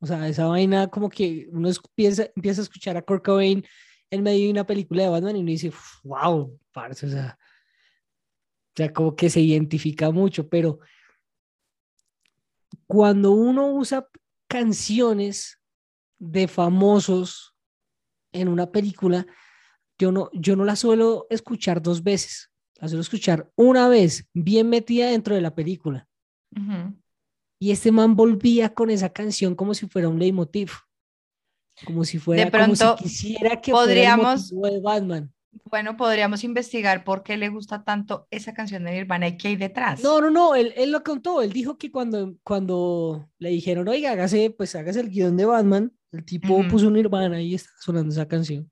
O 0.00 0.06
sea, 0.06 0.26
esa 0.26 0.46
vaina 0.46 0.88
como 0.88 1.10
que 1.10 1.48
uno 1.52 1.68
empieza, 1.68 2.26
empieza 2.34 2.62
a 2.62 2.64
escuchar 2.64 2.96
a 2.96 3.02
Kurt 3.02 3.24
Cobain 3.24 3.64
en 4.10 4.22
medio 4.22 4.46
de 4.46 4.50
una 4.52 4.66
película 4.66 5.02
de 5.02 5.08
Batman 5.10 5.36
y 5.36 5.40
uno 5.40 5.50
dice, 5.50 5.70
wow, 6.02 6.58
parce, 6.72 7.06
o 7.06 7.10
sea, 7.10 7.38
o 7.38 8.76
sea, 8.76 8.92
como 8.92 9.14
que 9.14 9.28
se 9.30 9.40
identifica 9.40 10.10
mucho, 10.10 10.48
pero 10.48 10.80
cuando 12.86 13.32
uno 13.32 13.72
usa 13.72 14.08
canciones 14.48 15.60
de 16.18 16.48
famosos 16.48 17.54
en 18.32 18.48
una 18.48 18.70
película, 18.70 19.26
yo 19.98 20.12
no, 20.12 20.30
yo 20.32 20.56
no 20.56 20.64
la 20.64 20.76
suelo 20.76 21.26
escuchar 21.30 21.82
dos 21.82 22.02
veces, 22.02 22.50
la 22.76 22.88
suelo 22.88 23.02
escuchar 23.02 23.50
una 23.56 23.88
vez, 23.88 24.28
bien 24.32 24.68
metida 24.68 25.10
dentro 25.10 25.34
de 25.34 25.40
la 25.40 25.54
película. 25.54 26.08
Y 27.58 27.70
este 27.70 27.90
man 27.90 28.14
volvía 28.14 28.74
con 28.74 28.90
esa 28.90 29.12
canción 29.12 29.54
como 29.54 29.74
si 29.74 29.88
fuera 29.88 30.08
un 30.08 30.18
leitmotiv, 30.18 30.70
como 31.84 32.04
si 32.04 32.18
fuera, 32.18 32.44
de 32.44 32.50
pronto, 32.50 32.96
como 32.96 32.98
si 32.98 33.04
quisiera 33.04 33.60
que 33.60 33.72
podríamos, 33.72 34.50
fuera 34.50 34.68
el 34.68 34.74
de 34.74 34.80
Batman. 34.80 35.33
Bueno, 35.64 35.96
podríamos 35.96 36.44
investigar 36.44 37.04
por 37.04 37.22
qué 37.22 37.36
le 37.36 37.48
gusta 37.48 37.84
tanto 37.84 38.26
esa 38.30 38.54
canción 38.54 38.84
de 38.84 38.92
Nirvana 38.92 39.28
y 39.28 39.36
qué 39.36 39.48
hay 39.48 39.56
detrás. 39.56 40.02
No, 40.02 40.20
no, 40.20 40.30
no, 40.30 40.54
él, 40.54 40.72
él, 40.76 40.92
lo 40.92 41.02
contó, 41.02 41.42
él 41.42 41.52
dijo 41.52 41.78
que 41.78 41.90
cuando, 41.90 42.34
cuando 42.42 43.28
le 43.38 43.50
dijeron, 43.50 43.88
oiga, 43.88 44.12
hágase, 44.12 44.50
pues 44.50 44.74
hágase 44.74 45.00
el 45.00 45.10
guion 45.10 45.36
de 45.36 45.44
Batman, 45.44 45.92
el 46.12 46.24
tipo 46.24 46.62
puso 46.68 46.90
Nirvana 46.90 47.40
y 47.40 47.54
está 47.54 47.70
sonando 47.80 48.12
esa 48.12 48.26
canción. 48.26 48.70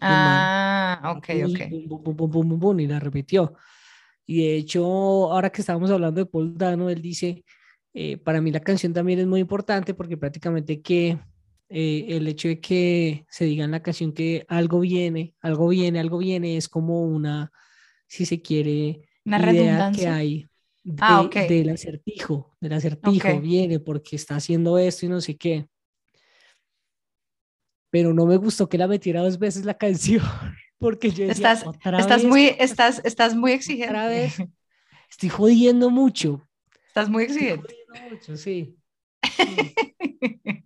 Ah, 0.00 1.14
ok, 1.16 1.28
ok. 1.44 2.80
y 2.80 2.86
la 2.86 2.98
repitió. 2.98 3.54
Y 4.26 4.46
de 4.46 4.56
hecho, 4.56 4.84
ahora 4.84 5.50
que 5.50 5.60
estábamos 5.60 5.90
hablando 5.90 6.20
de 6.20 6.26
Paul 6.26 6.56
Dano, 6.56 6.88
él 6.88 7.02
dice, 7.02 7.44
eh, 7.92 8.16
para 8.16 8.40
mí 8.40 8.50
la 8.50 8.60
canción 8.60 8.92
también 8.92 9.18
es 9.18 9.26
muy 9.26 9.40
importante 9.40 9.94
porque 9.94 10.16
prácticamente 10.16 10.80
que 10.80 11.18
eh, 11.74 12.16
el 12.16 12.28
hecho 12.28 12.48
de 12.48 12.60
que 12.60 13.24
se 13.30 13.46
diga 13.46 13.64
en 13.64 13.70
la 13.70 13.82
canción 13.82 14.12
que 14.12 14.44
algo 14.46 14.80
viene, 14.80 15.34
algo 15.40 15.68
viene, 15.68 16.00
algo 16.00 16.18
viene, 16.18 16.58
es 16.58 16.68
como 16.68 17.04
una, 17.04 17.50
si 18.06 18.26
se 18.26 18.42
quiere, 18.42 19.08
una 19.24 19.38
idea 19.38 19.52
redundancia. 19.52 20.02
que 20.02 20.08
hay 20.10 20.50
ah, 21.00 21.26
del 21.32 21.70
acertijo, 21.70 22.54
del 22.60 22.74
acertijo, 22.74 23.40
viene 23.40 23.80
porque 23.80 24.16
está 24.16 24.36
haciendo 24.36 24.76
esto 24.76 25.06
y 25.06 25.08
no 25.08 25.22
sé 25.22 25.38
qué. 25.38 25.66
pero 27.88 28.12
no 28.12 28.26
me 28.26 28.36
gustó 28.36 28.68
que 28.68 28.76
la 28.76 28.86
metiera 28.86 29.22
dos 29.22 29.38
veces 29.38 29.64
la 29.64 29.74
canción, 29.78 30.22
porque 30.76 31.10
yo 31.10 31.26
decía, 31.26 31.52
estás, 31.52 31.64
estás 31.98 32.24
muy, 32.24 32.54
estás, 32.58 33.00
estás 33.02 33.34
muy 33.34 33.52
exigente. 33.52 33.88
Otra 33.94 34.08
vez, 34.08 34.36
estoy 35.10 35.30
jodiendo 35.30 35.88
mucho. 35.88 36.46
Estás 36.86 37.08
muy 37.08 37.24
exigente. 37.24 37.74
Mucho, 38.10 38.36
sí. 38.36 38.76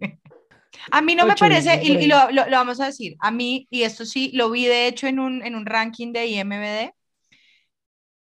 A 0.97 1.03
mí 1.03 1.15
no 1.15 1.27
me 1.27 1.37
parece, 1.37 1.83
y, 1.85 2.07
lo, 2.07 2.31
lo, 2.31 2.47
vamos 2.51 2.81
a 2.81 2.87
decir, 2.87 3.17
a 3.21 3.31
mí, 3.31 3.67
y 3.69 3.83
esto 3.83 4.07
sí, 4.07 4.31
lo 4.33 4.51
vi 4.51 4.65
de 4.65 4.87
hecho 4.87 5.07
en 5.07 5.19
un, 5.19 5.43
en 5.45 5.55
un 5.55 5.67
ranking 5.67 6.15
de 6.15 6.27
IMBD, 6.27 6.95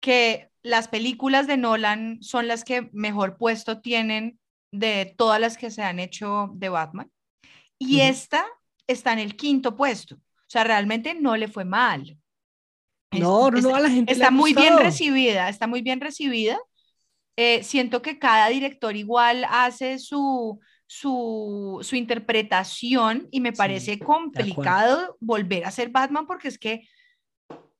que 0.01 0.51
las 0.65 0.89
películas 0.89 1.47
de 1.47 1.57
Nolan 1.57 2.21
son 2.21 2.49
las 2.49 2.65
que 2.65 2.91
mejor 2.93 3.37
puesto 3.39 3.81
tienen 3.81 4.41
de 4.73 5.15
todas 5.17 5.41
las 5.41 5.57
que 5.57 5.71
se 5.71 5.85
han 5.85 6.01
hecho 6.01 6.51
de 6.55 6.69
Batman. 6.69 7.13
Y 7.79 8.01
esta 8.01 8.45
está 8.89 9.13
en 9.13 9.21
el 9.21 9.37
quinto 9.37 9.77
puesto. 9.77 10.17
O 10.17 10.51
sea, 10.51 10.65
realmente 10.65 11.15
no 11.15 11.37
le 11.37 11.47
fue 11.47 11.65
mal. 11.65 12.19
No, 13.13 13.53
no, 13.53 13.77
a 13.77 13.81
la 13.81 13.89
gente. 13.89 14.13
Está 14.13 14.33
muy 14.33 14.53
bien 14.53 14.77
recibida, 14.79 15.49
está 15.49 15.69
muy 15.69 15.83
bien 15.83 16.01
recibida. 16.01 16.59
Eh, 17.37 17.63
siento 17.63 18.03
que 18.03 18.19
cada 18.19 18.49
director 18.49 18.97
igual 18.97 19.47
hace 19.49 20.01
su, 20.01 20.59
su, 20.89 21.79
su 21.83 21.97
interpretación 21.97 23.29
y 23.31 23.41
me 23.41 23.53
parece 23.53 23.99
complicado 23.99 25.19
volver 25.21 25.67
a 25.67 25.71
ser 25.71 25.91
Batman 25.91 26.27
porque 26.27 26.49
es 26.49 26.59
que 26.59 26.89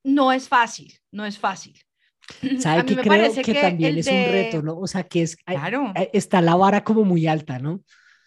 no 0.05 0.31
es 0.31 0.47
fácil, 0.47 0.93
no 1.11 1.25
es 1.25 1.39
fácil. 1.39 1.81
¿Sabe 2.61 2.85
que 2.85 2.97
creo 2.97 3.33
que, 3.33 3.55
también 3.55 3.97
es 3.97 4.07
un 4.07 4.13
reto, 4.13 4.63
¿no? 4.63 4.79
O 4.79 4.87
sea, 4.87 5.05
que 5.05 5.23
es, 5.23 5.37
claro. 5.37 5.93
está 6.13 6.43
la 6.43 6.55
vara 6.55 6.85
como 6.85 7.03
muy 7.05 7.27
alta, 7.27 7.59
¿no? 7.59 7.83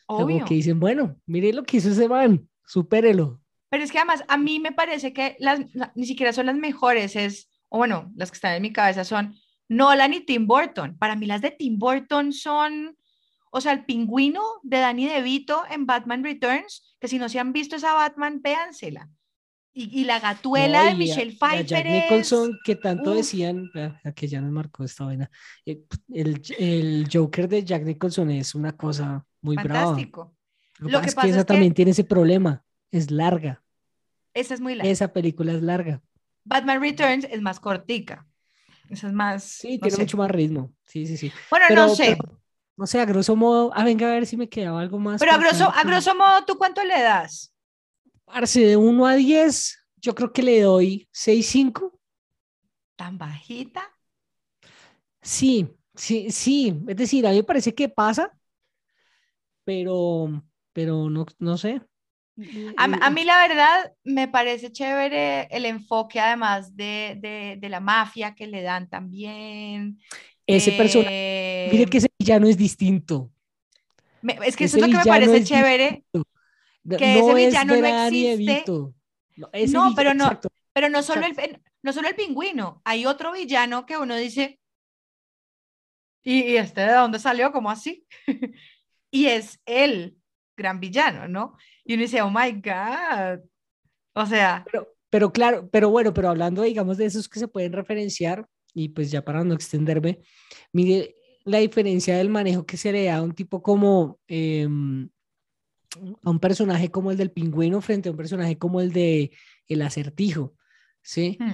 Como 0.08 0.44
que 0.44 0.56
dicen, 0.56 0.80
bueno, 0.80 1.15
mire 1.28 1.54
lo 1.54 1.63
que 1.63 1.78
hizo 1.78 1.91
ese 1.91 2.10
man, 2.10 2.50
supérelo. 2.65 3.39
Pero 3.70 3.84
es 3.84 3.91
que 3.91 4.00
además 4.00 4.26
a 4.28 4.36
mí 4.36 4.60
me 4.60 4.72
parece 4.72 5.13
que 5.13 5.38
las, 5.39 5.62
ni 5.96 6.06
siquiera 6.06 6.34
son 6.34 6.48
las 6.48 6.56
mejores, 6.56 7.15
es, 7.15 7.50
o 7.70 7.78
bueno, 7.78 8.12
las 8.15 8.32
que 8.32 8.36
están 8.36 8.56
en 8.56 8.63
mi 8.63 8.74
cabeza 8.74 9.06
son 9.06 9.36
Nolan 9.70 10.13
y 10.13 10.22
Tim 10.22 10.48
Burton. 10.48 10.98
Para 10.98 11.15
mí 11.15 11.28
las 11.28 11.41
de 11.41 11.52
Tim 11.52 11.78
Burton 11.78 12.34
son, 12.34 12.98
o 13.51 13.61
sea, 13.61 13.73
el 13.73 13.85
pingüino 13.85 14.41
de 14.63 14.79
Danny 14.79 15.07
DeVito 15.07 15.63
en 15.69 15.85
Batman 15.85 16.23
Returns, 16.23 16.95
que 16.99 17.07
si 17.09 17.19
no 17.19 17.27
se 17.29 17.37
han 17.37 17.51
visto 17.51 17.75
esa 17.75 17.93
Batman, 17.93 18.41
véansela. 18.41 19.09
Y, 19.73 20.03
la 20.03 20.19
gatuela 20.19 20.83
de 20.83 20.95
Michelle 20.95 21.31
Pfeiffer. 21.31 21.65
Jack 21.65 21.85
Nicholson, 21.85 22.59
que 22.65 22.75
tanto 22.75 23.13
decían, 23.13 23.69
que 24.13 24.27
ya 24.27 24.41
nos 24.41 24.51
marcó 24.51 24.83
esta 24.83 25.05
vaina. 25.05 25.31
Eh, 25.65 25.83
el, 26.13 26.41
el, 26.59 27.07
Joker 27.11 27.47
de 27.47 27.63
Jack 27.63 27.83
Nicholson 27.83 28.31
es 28.31 28.53
una 28.53 28.75
cosa 28.75 29.25
muy 29.41 29.55
Fantástico. 29.55 30.35
brava. 30.79 30.91
Lo, 30.91 31.01
que, 31.01 31.11
pasa 31.13 31.21
es 31.21 31.25
que 31.25 31.29
esa 31.37 31.45
también 31.45 31.73
tiene 31.73 31.91
ese 31.91 32.03
problema, 32.03 32.65
es 32.91 33.11
larga. 33.11 33.63
Esa 34.33 34.55
es 34.55 34.59
muy 34.59 34.75
larga. 34.75 34.91
Esa 34.91 35.13
película 35.13 35.53
es 35.53 35.61
larga. 35.61 36.01
Batman 36.43 36.81
Returns 36.81 37.25
es 37.31 37.41
más 37.41 37.61
cortica. 37.61 38.27
Esa 38.89 39.07
es 39.07 39.13
más. 39.13 39.43
Sí, 39.43 39.79
tiene 39.79 39.97
mucho 39.97 40.17
más 40.17 40.31
ritmo. 40.31 40.73
Sí, 40.83 41.07
sí, 41.07 41.15
sí. 41.15 41.31
Bueno, 41.49 41.65
no 41.73 41.95
sé. 41.95 42.17
No 42.82 42.88
sé, 42.88 43.00
a 43.00 43.06
grosso 43.06 43.36
modo. 43.36 43.70
Ah, 43.76 43.84
venga 43.84 44.08
a 44.08 44.13
ver 44.13 44.26
si 44.26 44.36
me 44.36 44.50
quedaba 44.50 44.82
algo 44.82 44.98
más. 44.98 45.20
Pero 45.20 45.34
a 45.34 45.38
grosso, 45.38 45.72
a 45.72 45.84
grosso 45.84 46.15
modo, 46.15 46.44
¿tú 46.46 46.58
cuánto 46.58 46.84
le 46.84 47.00
das? 47.00 47.54
de 48.56 48.76
1 48.76 49.06
a 49.06 49.13
10, 49.13 49.86
yo 49.98 50.15
creo 50.15 50.34
que 50.34 50.41
le 50.41 50.62
doy 50.62 51.08
6-5. 51.12 51.91
¿Tan 52.96 53.20
bajita? 53.20 53.84
Sí, 55.22 55.67
sí, 55.94 56.32
sí. 56.32 56.76
Es 56.88 56.96
decir, 56.96 57.28
a 57.28 57.30
mí 57.30 57.36
me 57.36 57.44
parece 57.44 57.76
que 57.76 57.88
pasa, 57.88 58.36
pero, 59.63 60.41
pero 60.74 61.08
no, 61.08 61.28
no 61.38 61.58
sé. 61.58 61.84
A, 62.78 62.86
a, 62.86 63.10
mí 63.12 63.24
la 63.26 63.48
verdad 63.48 63.94
me 64.04 64.28
parece 64.28 64.72
chévere 64.72 65.44
el 65.52 65.65
enfoque 65.65 66.20
además 66.20 66.76
de, 66.76 67.15
de, 67.20 67.58
de 67.60 67.70
la 67.70 67.80
mafia 67.80 68.34
que 68.34 68.48
le 68.48 68.63
dan 68.63 68.89
también. 68.89 70.00
Ese 70.47 70.71
personaje, 70.73 71.69
mire 71.71 71.86
que 71.86 71.97
ese 71.97 72.10
villano 72.19 72.47
es 72.47 72.58
distinto. 72.58 73.32
es 74.43 74.56
que 74.56 74.65
eso 74.65 74.77
es 74.77 74.84
lo 74.84 74.89
que 74.89 74.97
me 74.97 75.06
parece 75.06 75.43
chévere. 75.43 76.04
Que 76.97 77.19
ese 77.19 77.34
villano 77.34 77.75
no 77.75 78.08
existe. 78.08 78.63
No, 79.69 79.93
pero 79.95 80.13
no, 80.13 80.39
pero 80.73 80.89
no 80.89 81.04
solo, 81.04 81.25
el, 81.25 81.62
no 81.84 81.93
solo 81.93 82.08
el 82.08 82.15
pingüino, 82.15 82.82
hay 82.84 83.06
otro 83.06 83.32
villano 83.32 83.86
que 83.86 83.97
uno 83.97 84.15
dice, 84.15 84.60
¿y, 86.23 86.56
este 86.56 86.82
de 86.82 86.93
dónde 86.93 87.19
salió? 87.19 87.51
¿Cómo 87.51 87.69
así? 87.69 88.06
y 89.12 89.25
es 89.27 89.60
el 89.65 90.17
gran 90.58 90.80
villano, 90.80 91.27
¿no? 91.27 91.58
Y 91.84 91.93
uno 91.93 92.04
dice, 92.04 92.21
oh 92.21 92.30
my 92.30 92.51
God. 92.51 93.43
O 94.13 94.25
sea. 94.25 94.63
Pero, 94.71 94.88
pero 95.10 95.32
claro, 95.32 95.69
pero 95.69 95.89
bueno, 95.89 96.13
pero 96.13 96.30
hablando, 96.30 96.62
digamos, 96.62 96.97
de 96.97 97.06
esos 97.06 97.27
que 97.27 97.39
se 97.39 97.47
pueden 97.47 97.73
referenciar, 97.73 98.47
y 98.73 98.89
pues 98.89 99.12
ya 99.12 99.23
para 99.23 99.43
no 99.43 99.53
extenderme, 99.53 100.19
mire 100.71 101.15
la 101.43 101.60
diferencia 101.60 102.17
del 102.17 102.29
manejo 102.29 102.65
que 102.65 102.77
se 102.77 102.91
le 102.91 103.05
da 103.05 103.17
a 103.17 103.23
un 103.23 103.34
tipo 103.34 103.62
como 103.62 104.19
em, 104.27 105.10
a 106.23 106.29
un 106.29 106.39
personaje 106.39 106.89
como 106.89 107.12
el 107.12 107.17
del 107.17 107.31
pingüino 107.31 107.81
frente 107.81 108.10
a 108.10 108.12
un 108.12 108.17
personaje 108.17 108.57
como 108.57 108.81
el 108.81 108.93
de 108.93 109.31
el 109.67 109.81
acertijo, 109.81 110.53
¿sí? 111.01 111.38
Hmm. 111.39 111.53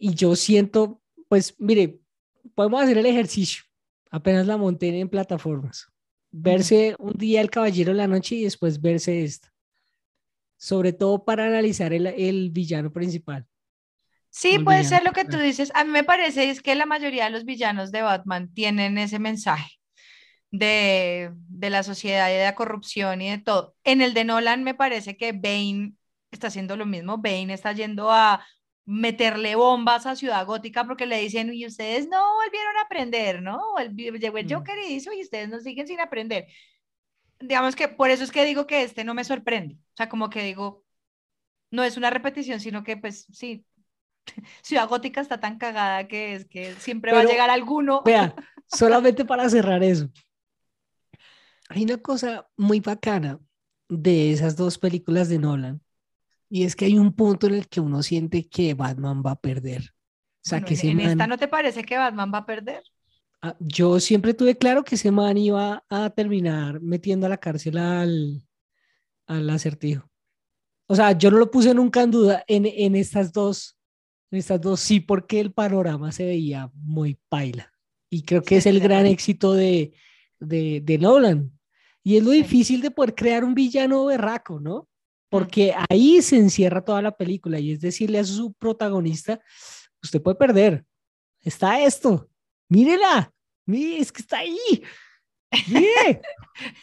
Y 0.00 0.14
yo 0.14 0.36
siento, 0.36 1.00
pues, 1.28 1.54
mire, 1.58 2.00
podemos 2.54 2.82
hacer 2.82 2.98
el 2.98 3.06
ejercicio, 3.06 3.64
apenas 4.10 4.46
la 4.46 4.56
monté 4.56 4.98
en 4.98 5.08
plataformas, 5.08 5.86
verse 6.30 6.96
un 6.98 7.12
día 7.12 7.40
el 7.40 7.50
Caballero 7.50 7.92
de 7.92 7.98
la 7.98 8.08
Noche 8.08 8.36
y 8.36 8.44
después 8.44 8.80
verse 8.80 9.22
esto, 9.22 9.48
sobre 10.56 10.92
todo 10.92 11.24
para 11.24 11.46
analizar 11.46 11.92
el, 11.92 12.06
el 12.06 12.50
villano 12.50 12.92
principal. 12.92 13.46
Sí, 14.34 14.58
puede 14.58 14.82
ser 14.84 15.04
lo 15.04 15.12
que 15.12 15.26
tú 15.26 15.36
dices. 15.38 15.70
A 15.74 15.84
mí 15.84 15.90
me 15.90 16.04
parece 16.04 16.48
es 16.48 16.62
que 16.62 16.74
la 16.74 16.86
mayoría 16.86 17.24
de 17.24 17.30
los 17.30 17.44
villanos 17.44 17.92
de 17.92 18.00
Batman 18.00 18.50
tienen 18.54 18.96
ese 18.96 19.18
mensaje 19.18 19.78
de, 20.50 21.32
la 21.60 21.82
sociedad 21.82 22.30
y 22.30 22.34
de 22.34 22.44
la 22.44 22.54
corrupción 22.54 23.20
y 23.20 23.30
de 23.30 23.38
todo. 23.38 23.76
En 23.84 24.00
el 24.00 24.14
de 24.14 24.24
Nolan 24.24 24.64
me 24.64 24.74
parece 24.74 25.18
que 25.18 25.32
Bane 25.32 25.92
está 26.30 26.46
haciendo 26.46 26.78
lo 26.78 26.86
mismo. 26.86 27.18
Bane 27.18 27.52
está 27.52 27.72
yendo 27.72 28.10
a 28.10 28.42
meterle 28.86 29.54
bombas 29.54 30.06
a 30.06 30.16
Ciudad 30.16 30.46
Gótica 30.46 30.86
porque 30.86 31.04
le 31.04 31.18
dicen, 31.18 31.52
y 31.52 31.66
ustedes 31.66 32.08
no 32.08 32.34
volvieron 32.34 32.76
a 32.78 32.82
aprender, 32.86 33.42
¿no? 33.42 33.60
Llegó 33.94 34.38
el 34.38 34.46
mm. 34.46 34.50
Joker 34.50 34.78
y 34.88 34.94
hizo 34.94 35.12
y 35.12 35.20
ustedes 35.20 35.50
no 35.50 35.60
siguen 35.60 35.86
sin 35.86 36.00
aprender. 36.00 36.46
Digamos 37.38 37.76
que 37.76 37.88
por 37.88 38.08
eso 38.08 38.24
es 38.24 38.32
que 38.32 38.46
digo 38.46 38.66
que 38.66 38.82
este 38.82 39.04
no 39.04 39.12
me 39.12 39.24
sorprende. 39.24 39.74
O 39.74 39.96
sea, 39.96 40.08
como 40.08 40.30
que 40.30 40.42
digo, 40.42 40.84
no 41.70 41.82
es 41.84 41.96
una 41.96 42.10
repetición, 42.10 42.60
sino 42.60 42.84
que 42.84 42.96
pues 42.96 43.26
sí, 43.32 43.64
Ciudad 44.62 44.88
Gótica 44.88 45.20
está 45.20 45.40
tan 45.40 45.58
cagada 45.58 46.08
que 46.08 46.34
es 46.34 46.44
que 46.46 46.74
siempre 46.74 47.12
va 47.12 47.20
a 47.20 47.24
llegar 47.24 47.50
alguno. 47.50 48.02
Vea, 48.04 48.34
solamente 48.66 49.24
para 49.24 49.48
cerrar 49.48 49.82
eso 49.82 50.08
hay 51.74 51.84
una 51.84 51.98
cosa 51.98 52.48
muy 52.56 52.80
bacana 52.80 53.40
de 53.88 54.32
esas 54.32 54.56
dos 54.56 54.78
películas 54.78 55.28
de 55.28 55.38
Nolan 55.38 55.80
y 56.48 56.64
es 56.64 56.76
que 56.76 56.84
hay 56.84 56.98
un 56.98 57.14
punto 57.14 57.46
en 57.46 57.54
el 57.54 57.68
que 57.68 57.80
uno 57.80 58.02
siente 58.02 58.48
que 58.48 58.74
Batman 58.74 59.22
va 59.24 59.32
a 59.32 59.40
perder. 59.40 59.94
O 60.44 60.48
sea, 60.48 60.60
que 60.60 60.74
¿En 60.74 61.00
esta 61.00 61.26
no 61.26 61.38
te 61.38 61.48
parece 61.48 61.82
que 61.84 61.96
Batman 61.96 62.30
va 62.32 62.38
a 62.38 62.46
perder? 62.46 62.82
Ah, 63.40 63.56
yo 63.58 63.98
siempre 64.00 64.34
tuve 64.34 64.56
claro 64.56 64.84
que 64.84 64.96
ese 64.96 65.10
man 65.10 65.38
iba 65.38 65.82
a 65.88 66.10
terminar 66.10 66.80
metiendo 66.80 67.26
a 67.26 67.30
la 67.30 67.38
cárcel 67.38 67.78
al, 67.78 68.46
al 69.26 69.50
acertijo. 69.50 70.10
O 70.86 70.94
sea, 70.94 71.12
yo 71.12 71.30
no 71.30 71.38
lo 71.38 71.50
puse 71.50 71.72
nunca 71.74 72.02
en 72.02 72.10
duda 72.10 72.44
en, 72.46 72.66
en 72.66 72.96
estas 72.96 73.32
dos, 73.32 73.78
en 74.32 74.38
estas 74.38 74.60
dos 74.60 74.80
sí, 74.80 75.00
porque 75.00 75.40
el 75.40 75.52
panorama 75.52 76.10
se 76.10 76.24
veía 76.24 76.70
muy 76.74 77.18
paila. 77.28 77.72
Y 78.10 78.22
creo 78.22 78.42
que 78.42 78.56
es 78.56 78.66
el 78.66 78.80
gran 78.80 79.06
éxito 79.06 79.52
de, 79.52 79.92
de, 80.40 80.80
de 80.82 80.98
Nolan. 80.98 81.52
Y 82.02 82.16
es 82.16 82.24
lo 82.24 82.30
difícil 82.30 82.80
de 82.80 82.90
poder 82.90 83.14
crear 83.14 83.44
un 83.44 83.54
villano 83.54 84.06
berraco, 84.06 84.58
¿no? 84.58 84.88
Porque 85.28 85.74
ahí 85.88 86.20
se 86.22 86.36
encierra 86.36 86.84
toda 86.84 87.00
la 87.00 87.16
película 87.16 87.58
y 87.58 87.72
es 87.72 87.80
decirle 87.80 88.18
a 88.18 88.24
su 88.24 88.52
protagonista, 88.54 89.40
usted 90.02 90.20
puede 90.20 90.36
perder. 90.36 90.84
Está 91.40 91.82
esto. 91.82 92.28
Mírela. 92.68 93.32
Mire, 93.66 93.98
es 93.98 94.10
que 94.10 94.22
está 94.22 94.38
ahí. 94.38 94.82
Mire. 95.68 96.22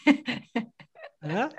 ¿Ah? 1.21 1.49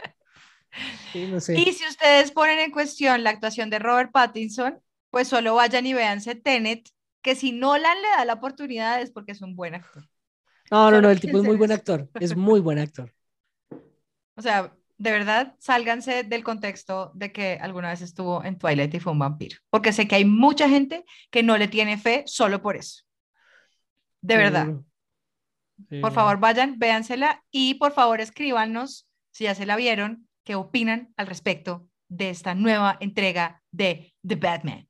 Y 1.14 1.72
si 1.72 1.86
ustedes 1.88 2.30
ponen 2.30 2.60
en 2.60 2.70
cuestión 2.70 3.24
la 3.24 3.30
actuación 3.30 3.70
de 3.70 3.80
Robert 3.80 4.12
Pattinson, 4.12 4.80
pues 5.10 5.28
solo 5.28 5.54
vayan 5.54 5.86
y 5.86 5.92
véanse 5.92 6.34
Tenet, 6.34 6.88
que 7.22 7.34
si 7.34 7.52
Nolan 7.52 8.00
le 8.00 8.08
da 8.08 8.24
la 8.24 8.34
oportunidad 8.34 9.00
es 9.00 9.10
porque 9.10 9.32
es 9.32 9.42
un 9.42 9.54
buen 9.56 9.74
actor. 9.74 10.08
No, 10.70 10.90
no, 10.90 11.00
no, 11.00 11.10
el 11.10 11.20
tipo 11.20 11.38
es 11.38 11.44
muy 11.44 11.56
buen 11.56 11.72
actor, 11.72 12.08
es 12.20 12.36
muy 12.36 12.60
buen 12.60 12.78
actor. 12.78 13.12
O 14.36 14.42
sea, 14.42 14.72
de 14.98 15.10
verdad, 15.10 15.56
sálganse 15.58 16.22
del 16.24 16.44
contexto 16.44 17.10
de 17.14 17.32
que 17.32 17.58
alguna 17.60 17.88
vez 17.88 18.02
estuvo 18.02 18.44
en 18.44 18.58
Twilight 18.58 18.94
y 18.94 19.00
fue 19.00 19.12
un 19.12 19.18
vampiro, 19.18 19.56
porque 19.68 19.92
sé 19.92 20.06
que 20.06 20.14
hay 20.14 20.24
mucha 20.24 20.68
gente 20.68 21.04
que 21.30 21.42
no 21.42 21.58
le 21.58 21.68
tiene 21.68 21.98
fe 21.98 22.22
solo 22.26 22.62
por 22.62 22.76
eso. 22.76 23.02
De 24.20 24.36
verdad. 24.36 24.68
Por 26.02 26.12
favor, 26.12 26.38
vayan, 26.38 26.78
véansela 26.78 27.42
y 27.50 27.74
por 27.74 27.92
favor 27.92 28.20
escríbanos 28.20 29.08
si 29.30 29.44
ya 29.44 29.54
se 29.54 29.64
la 29.64 29.76
vieron, 29.76 30.28
qué 30.44 30.54
opinan 30.54 31.14
al 31.16 31.26
respecto 31.26 31.88
de 32.08 32.30
esta 32.30 32.54
nueva 32.54 32.98
entrega 33.00 33.62
de 33.70 34.12
The 34.26 34.36
Batman. 34.36 34.89